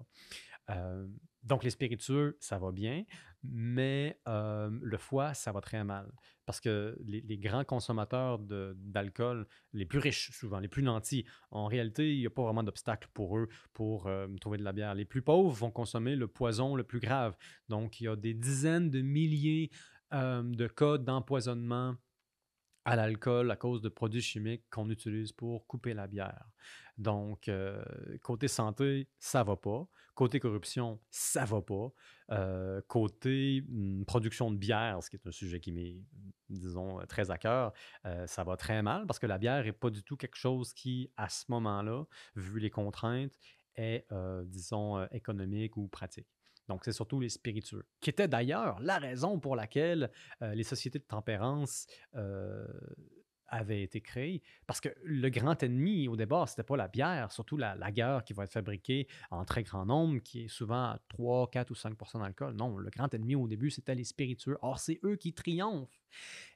Euh, 0.72 1.08
donc, 1.44 1.64
les 1.64 1.72
spiritueux, 1.72 2.38
ça 2.40 2.60
va 2.60 2.72
bien, 2.72 3.04
mais 3.44 4.20
euh, 4.28 4.70
le 4.82 4.98
foie, 4.98 5.34
ça 5.34 5.52
va 5.52 5.60
très 5.60 5.84
mal. 5.84 6.12
Parce 6.46 6.60
que 6.60 6.98
les, 7.04 7.38
grands 7.38 7.64
consommateurs 7.64 8.40
d'alcool, 8.40 9.48
les 9.74 9.86
plus 9.86 10.00
riches 10.00 10.32
souvent, 10.32 10.60
les 10.60 10.68
plus 10.68 10.84
nantis, 10.84 11.26
en 11.50 11.66
réalité, 11.66 12.14
il 12.14 12.20
n'y 12.20 12.28
a 12.28 12.30
pas 12.30 12.44
vraiment 12.44 12.64
d'obstacle 12.64 13.08
pour 13.14 13.38
eux 13.38 13.48
pour 13.74 14.08
euh, 14.08 14.28
trouver 14.40 14.58
de 14.58 14.64
la 14.64 14.72
bière. 14.72 14.94
Les 14.94 15.06
plus 15.06 15.22
pauvres 15.22 15.52
vont 15.52 15.72
consommer 15.72 16.16
le 16.16 16.28
poison 16.28 16.76
le 16.76 16.84
plus 16.84 17.00
grave. 17.00 17.36
Donc, 17.70 18.02
il 18.02 18.04
y 18.04 18.08
a 18.08 18.16
des 18.16 18.34
dizaines 18.34 18.90
de 18.90 19.02
milliers 19.02 19.72
de 20.12 20.68
cas 20.68 20.98
d'empoisonnement 20.98 21.96
à 22.86 22.96
l'alcool 22.96 23.52
à 23.52 23.56
cause 23.56 23.82
de 23.82 23.90
produits 23.90 24.22
chimiques 24.22 24.64
qu'on 24.70 24.90
utilise 24.90 25.32
pour 25.32 25.68
couper 25.68 25.94
la 25.94 26.08
bière. 26.08 26.46
Donc, 26.98 27.50
côté 28.22 28.48
santé, 28.48 29.08
ça 29.20 29.44
va 29.44 29.56
pas. 29.56 29.88
Côté 30.14 30.40
corruption, 30.40 31.00
ça 31.10 31.46
va 31.46 31.62
pas. 31.62 31.92
Euh, 32.32 32.82
côté 32.88 33.64
mmh, 33.68 34.04
production 34.06 34.52
de 34.52 34.58
bière, 34.58 35.02
ce 35.02 35.10
qui 35.10 35.16
est 35.16 35.26
un 35.26 35.32
sujet 35.32 35.60
qui 35.60 35.72
m'est, 35.72 36.04
disons, 36.50 37.00
très 37.08 37.32
à 37.32 37.38
cœur, 37.38 37.74
euh, 38.06 38.28
ça 38.28 38.44
va 38.44 38.58
très 38.58 38.82
mal 38.82 39.08
parce 39.08 39.20
que 39.20 39.26
la 39.26 39.38
bière 39.38 39.64
n'est 39.64 39.72
pas 39.72 39.90
du 39.90 40.04
tout 40.04 40.18
quelque 40.18 40.36
chose 40.36 40.74
qui, 40.74 41.10
à 41.18 41.30
ce 41.30 41.46
moment-là, 41.50 42.04
vu 42.36 42.60
les 42.60 42.70
contraintes, 42.70 43.34
est, 43.76 44.06
euh, 44.12 44.44
disons, 44.46 45.04
économique 45.12 45.78
ou 45.78 45.88
pratique. 45.88 46.28
Donc, 46.68 46.82
c'est 46.86 46.92
surtout 46.92 47.20
les 47.20 47.30
spiritueux, 47.30 47.86
qui 48.00 48.10
étaient 48.10 48.28
d'ailleurs 48.28 48.80
la 48.80 48.98
raison 48.98 49.40
pour 49.40 49.56
laquelle 49.56 50.12
les 50.42 50.64
sociétés 50.64 51.00
de 51.00 51.04
tempérance 51.04 51.86
avait 53.52 53.84
été 53.84 54.02
créé. 54.02 54.42
Parce 54.66 54.82
que 54.82 54.90
le 55.04 55.30
grand 55.30 55.62
ennemi, 55.62 56.08
au 56.08 56.16
départ, 56.16 56.50
c'était 56.50 56.64
pas 56.64 56.78
la 56.78 56.88
bière, 56.88 57.32
surtout 57.32 57.58
la, 57.58 57.76
la 57.76 57.92
guerre 57.92 58.24
qui 58.24 58.34
va 58.34 58.46
être 58.46 58.54
fabriquée 58.54 59.08
en 59.30 59.46
très 59.46 59.64
grand 59.64 59.86
nombre, 59.86 60.20
qui 60.20 60.46
est 60.46 60.48
souvent 60.48 60.84
à 60.84 61.00
3, 61.10 61.52
4 61.52 61.70
ou 61.70 61.74
5% 61.74 62.22
d'alcool. 62.22 62.56
Non, 62.56 62.78
le 62.78 62.90
grand 62.90 63.14
ennemi 63.14 63.36
au 63.36 63.48
début, 63.48 63.70
c'était 63.70 63.96
les 63.96 64.04
spiritueux. 64.04 64.58
Or, 64.62 64.80
c'est 64.80 65.00
eux 65.04 65.16
qui 65.16 65.34
triomphent. 65.34 66.02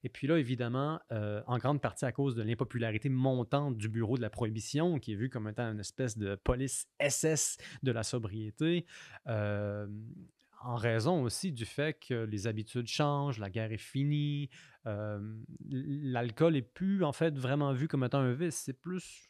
Et 0.03 0.09
puis 0.09 0.27
là, 0.27 0.37
évidemment, 0.37 0.99
euh, 1.11 1.41
en 1.47 1.57
grande 1.57 1.81
partie 1.81 2.05
à 2.05 2.11
cause 2.11 2.35
de 2.35 2.43
l'impopularité 2.43 3.09
montante 3.09 3.77
du 3.77 3.89
bureau 3.89 4.17
de 4.17 4.21
la 4.21 4.29
prohibition, 4.29 4.99
qui 4.99 5.13
est 5.13 5.15
vu 5.15 5.29
comme 5.29 5.47
étant 5.47 5.71
une 5.71 5.79
espèce 5.79 6.17
de 6.17 6.35
police 6.35 6.87
SS 6.99 7.57
de 7.83 7.91
la 7.91 8.03
sobriété, 8.03 8.85
euh, 9.27 9.87
en 10.75 10.77
raison 10.77 11.23
aussi 11.23 11.53
du 11.53 11.65
fait 11.65 11.93
que 11.93 12.25
les 12.25 12.47
habitudes 12.47 12.87
changent, 12.87 13.39
la 13.39 13.49
guerre 13.49 13.71
est 13.71 13.77
finie, 13.77 14.49
l'alcool 15.69 16.57
est 16.57 16.61
plus 16.61 17.03
en 17.03 17.13
fait 17.13 17.37
vraiment 17.37 17.71
vu 17.71 17.87
comme 17.87 18.03
étant 18.03 18.19
un 18.19 18.33
vice, 18.33 18.63
c'est 18.65 18.73
plus 18.73 19.29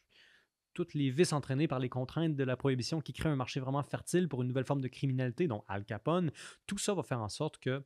toutes 0.74 0.96
les 0.96 1.12
vices 1.12 1.34
entraînés 1.34 1.68
par 1.68 1.80
les 1.80 1.88
contraintes 1.88 2.36
de 2.36 2.44
la 2.44 2.58
prohibition 2.58 3.00
qui 3.00 3.14
créent 3.14 3.30
un 3.30 3.36
marché 3.36 3.60
vraiment 3.60 3.84
fertile 3.84 4.28
pour 4.28 4.42
une 4.42 4.48
nouvelle 4.48 4.66
forme 4.66 4.82
de 4.82 4.88
criminalité, 4.88 5.48
dont 5.48 5.64
Al 5.68 5.86
Capone. 5.86 6.32
Tout 6.66 6.80
ça 6.80 6.94
va 6.94 7.04
faire 7.04 7.22
en 7.22 7.30
sorte 7.30 7.60
que 7.60 7.84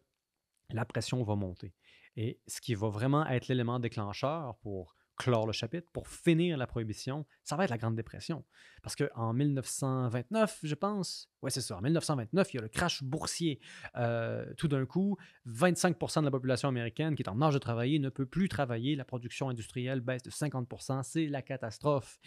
la 0.71 0.85
pression 0.85 1.21
va 1.21 1.35
monter. 1.35 1.73
Et 2.15 2.39
ce 2.47 2.61
qui 2.61 2.73
va 2.75 2.89
vraiment 2.89 3.27
être 3.27 3.47
l'élément 3.47 3.79
déclencheur 3.79 4.57
pour 4.61 4.95
clore 5.19 5.45
le 5.45 5.51
chapitre, 5.51 5.87
pour 5.91 6.07
finir 6.07 6.57
la 6.57 6.65
prohibition, 6.65 7.25
ça 7.43 7.57
va 7.57 7.65
être 7.65 7.69
la 7.69 7.77
Grande 7.77 7.95
Dépression. 7.95 8.45
Parce 8.81 8.95
qu'en 8.95 9.33
1929, 9.33 10.59
je 10.63 10.75
pense, 10.75 11.29
ouais, 11.41 11.51
c'est 11.51 11.61
ça, 11.61 11.77
en 11.77 11.81
1929, 11.81 12.53
il 12.53 12.55
y 12.55 12.59
a 12.59 12.61
le 12.61 12.69
crash 12.69 13.03
boursier. 13.03 13.59
Euh, 13.97 14.45
tout 14.57 14.69
d'un 14.69 14.85
coup, 14.85 15.17
25% 15.45 16.21
de 16.21 16.25
la 16.25 16.31
population 16.31 16.69
américaine 16.69 17.15
qui 17.15 17.23
est 17.23 17.29
en 17.29 17.41
âge 17.41 17.53
de 17.53 17.59
travailler 17.59 17.99
ne 17.99 18.09
peut 18.09 18.25
plus 18.25 18.47
travailler. 18.47 18.95
La 18.95 19.03
production 19.03 19.49
industrielle 19.49 19.99
baisse 19.99 20.23
de 20.23 20.31
50% 20.31 21.03
c'est 21.03 21.27
la 21.27 21.41
catastrophe. 21.41 22.17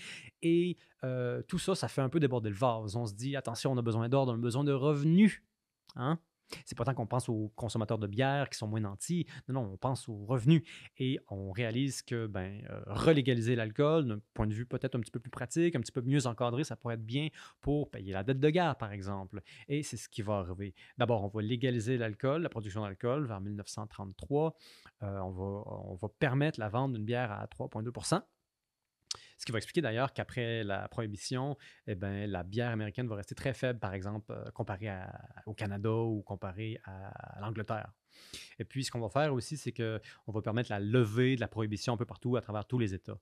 Et 0.43 0.77
euh, 1.03 1.43
tout 1.49 1.59
ça, 1.59 1.75
ça 1.75 1.89
fait 1.89 2.03
un 2.03 2.11
peu 2.11 2.21
déborder 2.21 2.51
le 2.51 2.57
vase. 2.57 2.95
On 2.95 3.07
se 3.07 3.15
dit, 3.15 3.37
attention, 3.37 3.73
on 3.73 3.79
a 3.79 3.83
besoin 3.83 4.09
d'ordre, 4.11 4.33
on 4.33 4.37
a 4.37 4.39
besoin 4.39 4.65
de 4.65 4.73
revenus. 4.73 5.43
Hein? 5.97 6.19
C'est 6.65 6.77
pas 6.77 6.85
tant 6.85 6.95
qu'on 6.95 7.07
pense 7.07 7.29
aux 7.29 7.53
consommateurs 7.57 7.99
de 7.99 8.07
bière 8.07 8.49
qui 8.49 8.59
sont 8.59 8.67
moins 8.67 8.81
nantis. 8.81 9.27
Non, 9.49 9.55
non, 9.55 9.73
on 9.73 9.77
pense 9.77 10.09
aux 10.09 10.25
revenus. 10.25 10.63
Et 10.99 11.19
on 11.29 11.51
réalise 11.53 12.03
que 12.03 12.27
ben, 12.27 12.63
euh, 12.71 12.81
relégaliser 12.87 13.57
l'alcool, 13.57 14.07
d'un 14.07 14.21
point 14.35 14.47
de 14.47 14.55
vue 14.55 14.67
peut-être 14.67 14.97
un 14.97 15.01
petit 15.01 15.11
peu 15.11 15.21
plus 15.21 15.31
pratique, 15.31 15.77
un 15.77 15.81
petit 15.81 15.93
peu 15.93 16.03
mieux 16.03 16.27
encadré, 16.27 16.65
ça 16.65 16.77
pourrait 16.77 16.95
être 16.95 17.05
bien 17.05 17.29
pour 17.61 17.91
payer 17.91 18.13
la 18.13 18.25
dette 18.25 18.41
de 18.41 18.51
guerre, 18.51 18.77
par 18.77 18.93
exemple. 18.93 19.41
Et 19.69 19.83
c'est 19.83 19.97
ce 19.97 20.09
qui 20.09 20.23
va 20.23 20.39
arriver. 20.39 20.75
D'abord, 20.99 21.25
on 21.25 21.29
va 21.29 21.43
légaliser 21.43 21.97
l'alcool, 21.97 22.43
la 22.43 22.49
production 22.49 22.83
d'alcool 22.83 23.27
vers 23.27 23.41
1933. 23.41 24.57
Euh, 25.03 25.19
on 25.21 25.95
va 25.95 26.09
permettre 26.19 26.61
la 26.61 26.69
vente 26.69 26.93
d'une 26.93 27.05
bière 27.05 27.33
à 27.33 27.47
3,2 27.47 28.23
ce 29.43 29.45
qui 29.45 29.51
va 29.51 29.59
expliquer 29.59 29.81
d'ailleurs 29.81 30.13
qu'après 30.13 30.63
la 30.63 30.87
prohibition, 30.87 31.59
eh 31.89 31.97
ben, 31.97 32.31
la 32.31 32.45
bière 32.45 32.71
américaine 32.71 33.09
va 33.09 33.17
rester 33.17 33.35
très 33.35 33.53
faible, 33.55 33.81
par 33.81 33.93
exemple, 33.93 34.31
euh, 34.31 34.49
comparée 34.53 34.89
au 35.47 35.53
Canada 35.53 35.91
ou 35.91 36.23
comparée 36.23 36.79
à, 36.85 37.41
l'Angleterre. 37.41 37.93
Et 38.61 38.65
puis, 38.65 38.85
ce 38.85 38.93
qu'on 38.93 39.01
va 39.01 39.09
faire 39.09 39.35
aussi, 39.35 39.57
c'est 39.57 39.73
qu'on 39.73 40.31
va 40.33 40.43
permettre 40.43 40.71
la 40.71 40.79
levée 40.79 41.35
de 41.35 41.41
la 41.41 41.49
prohibition 41.49 41.93
un 41.93 41.97
peu 41.97 42.05
partout 42.05 42.37
à 42.37 42.41
travers 42.41 42.65
tous 42.67 42.79
les 42.79 42.95
États. 42.95 43.19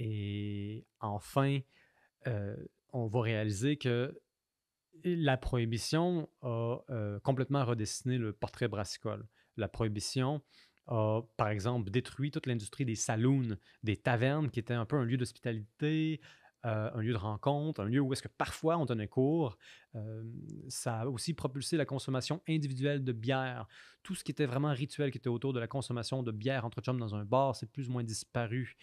Et 0.00 0.88
enfin, 0.98 1.60
euh, 2.26 2.56
on 2.92 3.06
va 3.06 3.20
réaliser 3.20 3.76
que 3.76 4.20
la 5.04 5.36
prohibition 5.36 6.28
a 6.42 6.78
euh, 6.90 7.20
complètement 7.20 7.64
redessiné 7.64 8.18
le 8.18 8.32
portrait 8.32 8.66
brassicole. 8.66 9.24
La 9.56 9.68
prohibition 9.68 10.42
a, 10.86 11.22
par 11.36 11.48
exemple, 11.48 11.90
détruit 11.90 12.30
toute 12.30 12.46
l'industrie 12.46 12.84
des 12.84 12.94
saloons, 12.94 13.56
des 13.82 13.96
tavernes, 13.96 14.50
qui 14.50 14.60
étaient 14.60 14.74
un 14.74 14.84
peu 14.84 14.96
un 14.96 15.04
lieu 15.04 15.16
d'hospitalité, 15.16 16.20
euh, 16.66 16.90
un 16.94 17.02
lieu 17.02 17.12
de 17.12 17.18
rencontre, 17.18 17.82
un 17.82 17.84
lieu 17.84 18.00
où 18.00 18.10
est-ce 18.14 18.22
que 18.22 18.28
parfois 18.28 18.78
on 18.78 18.86
tenait 18.86 19.06
cours. 19.06 19.58
Euh, 19.96 20.24
ça 20.68 21.00
a 21.00 21.06
aussi 21.06 21.34
propulsé 21.34 21.76
la 21.76 21.84
consommation 21.84 22.40
individuelle 22.48 23.04
de 23.04 23.12
bière. 23.12 23.66
Tout 24.02 24.14
ce 24.14 24.24
qui 24.24 24.32
était 24.32 24.46
vraiment 24.46 24.72
rituel, 24.72 25.10
qui 25.10 25.18
était 25.18 25.28
autour 25.28 25.52
de 25.52 25.60
la 25.60 25.66
consommation 25.66 26.22
de 26.22 26.32
bière 26.32 26.64
entre 26.64 26.80
chums 26.80 26.98
dans 26.98 27.14
un 27.14 27.26
bar, 27.26 27.54
c'est 27.54 27.70
plus 27.70 27.90
ou 27.90 27.92
moins 27.92 28.02
disparu. 28.02 28.76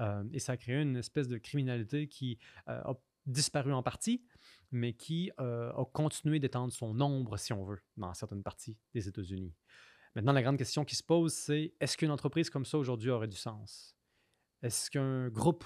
Euh, 0.00 0.24
et 0.32 0.40
ça 0.40 0.52
a 0.52 0.56
créé 0.56 0.82
une 0.82 0.96
espèce 0.96 1.28
de 1.28 1.38
criminalité 1.38 2.08
qui 2.08 2.38
a 2.66 2.94
disparu 3.24 3.72
en 3.72 3.84
partie, 3.84 4.24
mais 4.72 4.94
qui 4.94 5.30
a 5.36 5.84
continué 5.92 6.40
d'étendre 6.40 6.72
son 6.72 7.00
ombre, 7.00 7.38
si 7.38 7.52
on 7.52 7.62
veut, 7.62 7.80
dans 7.96 8.12
certaines 8.14 8.42
parties 8.42 8.76
des 8.94 9.06
États-Unis. 9.06 9.54
Maintenant, 10.18 10.32
la 10.32 10.42
grande 10.42 10.58
question 10.58 10.84
qui 10.84 10.96
se 10.96 11.04
pose, 11.04 11.32
c'est 11.32 11.74
est-ce 11.78 11.96
qu'une 11.96 12.10
entreprise 12.10 12.50
comme 12.50 12.64
ça 12.64 12.76
aujourd'hui 12.76 13.08
aurait 13.08 13.28
du 13.28 13.36
sens? 13.36 13.96
Est-ce 14.62 14.90
qu'un 14.90 15.28
groupe 15.28 15.64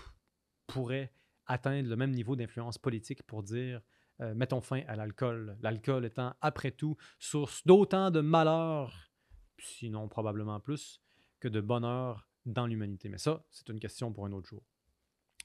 pourrait 0.67 1.11
atteindre 1.47 1.89
le 1.89 1.97
même 1.97 2.11
niveau 2.11 2.37
d'influence 2.37 2.77
politique 2.77 3.23
pour 3.23 3.43
dire 3.43 3.81
euh, 4.21 4.35
mettons 4.35 4.61
fin 4.61 4.83
à 4.89 4.95
l'alcool, 4.95 5.57
l'alcool 5.63 6.05
étant 6.05 6.35
après 6.43 6.71
tout 6.71 6.99
source 7.19 7.67
d'autant 7.67 8.11
de 8.11 8.21
malheur, 8.21 9.11
sinon 9.59 10.07
probablement 10.07 10.61
plus, 10.61 11.01
que 11.41 11.49
de 11.49 11.63
bonheur 11.63 12.29
dans 12.45 12.67
l'humanité. 12.67 13.09
Mais 13.09 13.17
ça, 13.17 13.47
c'est 13.51 13.71
une 13.71 13.81
question 13.81 14.13
pour 14.13 14.27
un 14.27 14.33
autre 14.33 14.51
jour. 14.51 14.63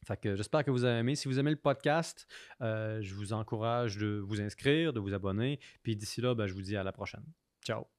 Fait 0.06 0.20
que 0.20 0.36
j'espère 0.36 0.66
que 0.66 0.72
vous 0.72 0.84
avez 0.84 1.00
aimé. 1.00 1.16
Si 1.16 1.30
vous 1.30 1.40
aimez 1.40 1.52
le 1.52 1.56
podcast, 1.56 2.28
euh, 2.60 3.02
je 3.02 3.16
vous 3.16 3.32
encourage 3.32 3.96
de 3.96 4.22
vous 4.28 4.42
inscrire, 4.42 4.92
de 4.92 5.00
vous 5.00 5.14
abonner. 5.14 5.62
Puis 5.82 5.96
d'ici 5.96 6.20
là, 6.20 6.36
ben, 6.36 6.46
je 6.46 6.54
vous 6.54 6.62
dis 6.62 6.76
à 6.76 6.84
la 6.84 6.92
prochaine. 6.92 7.24
Ciao. 7.64 7.88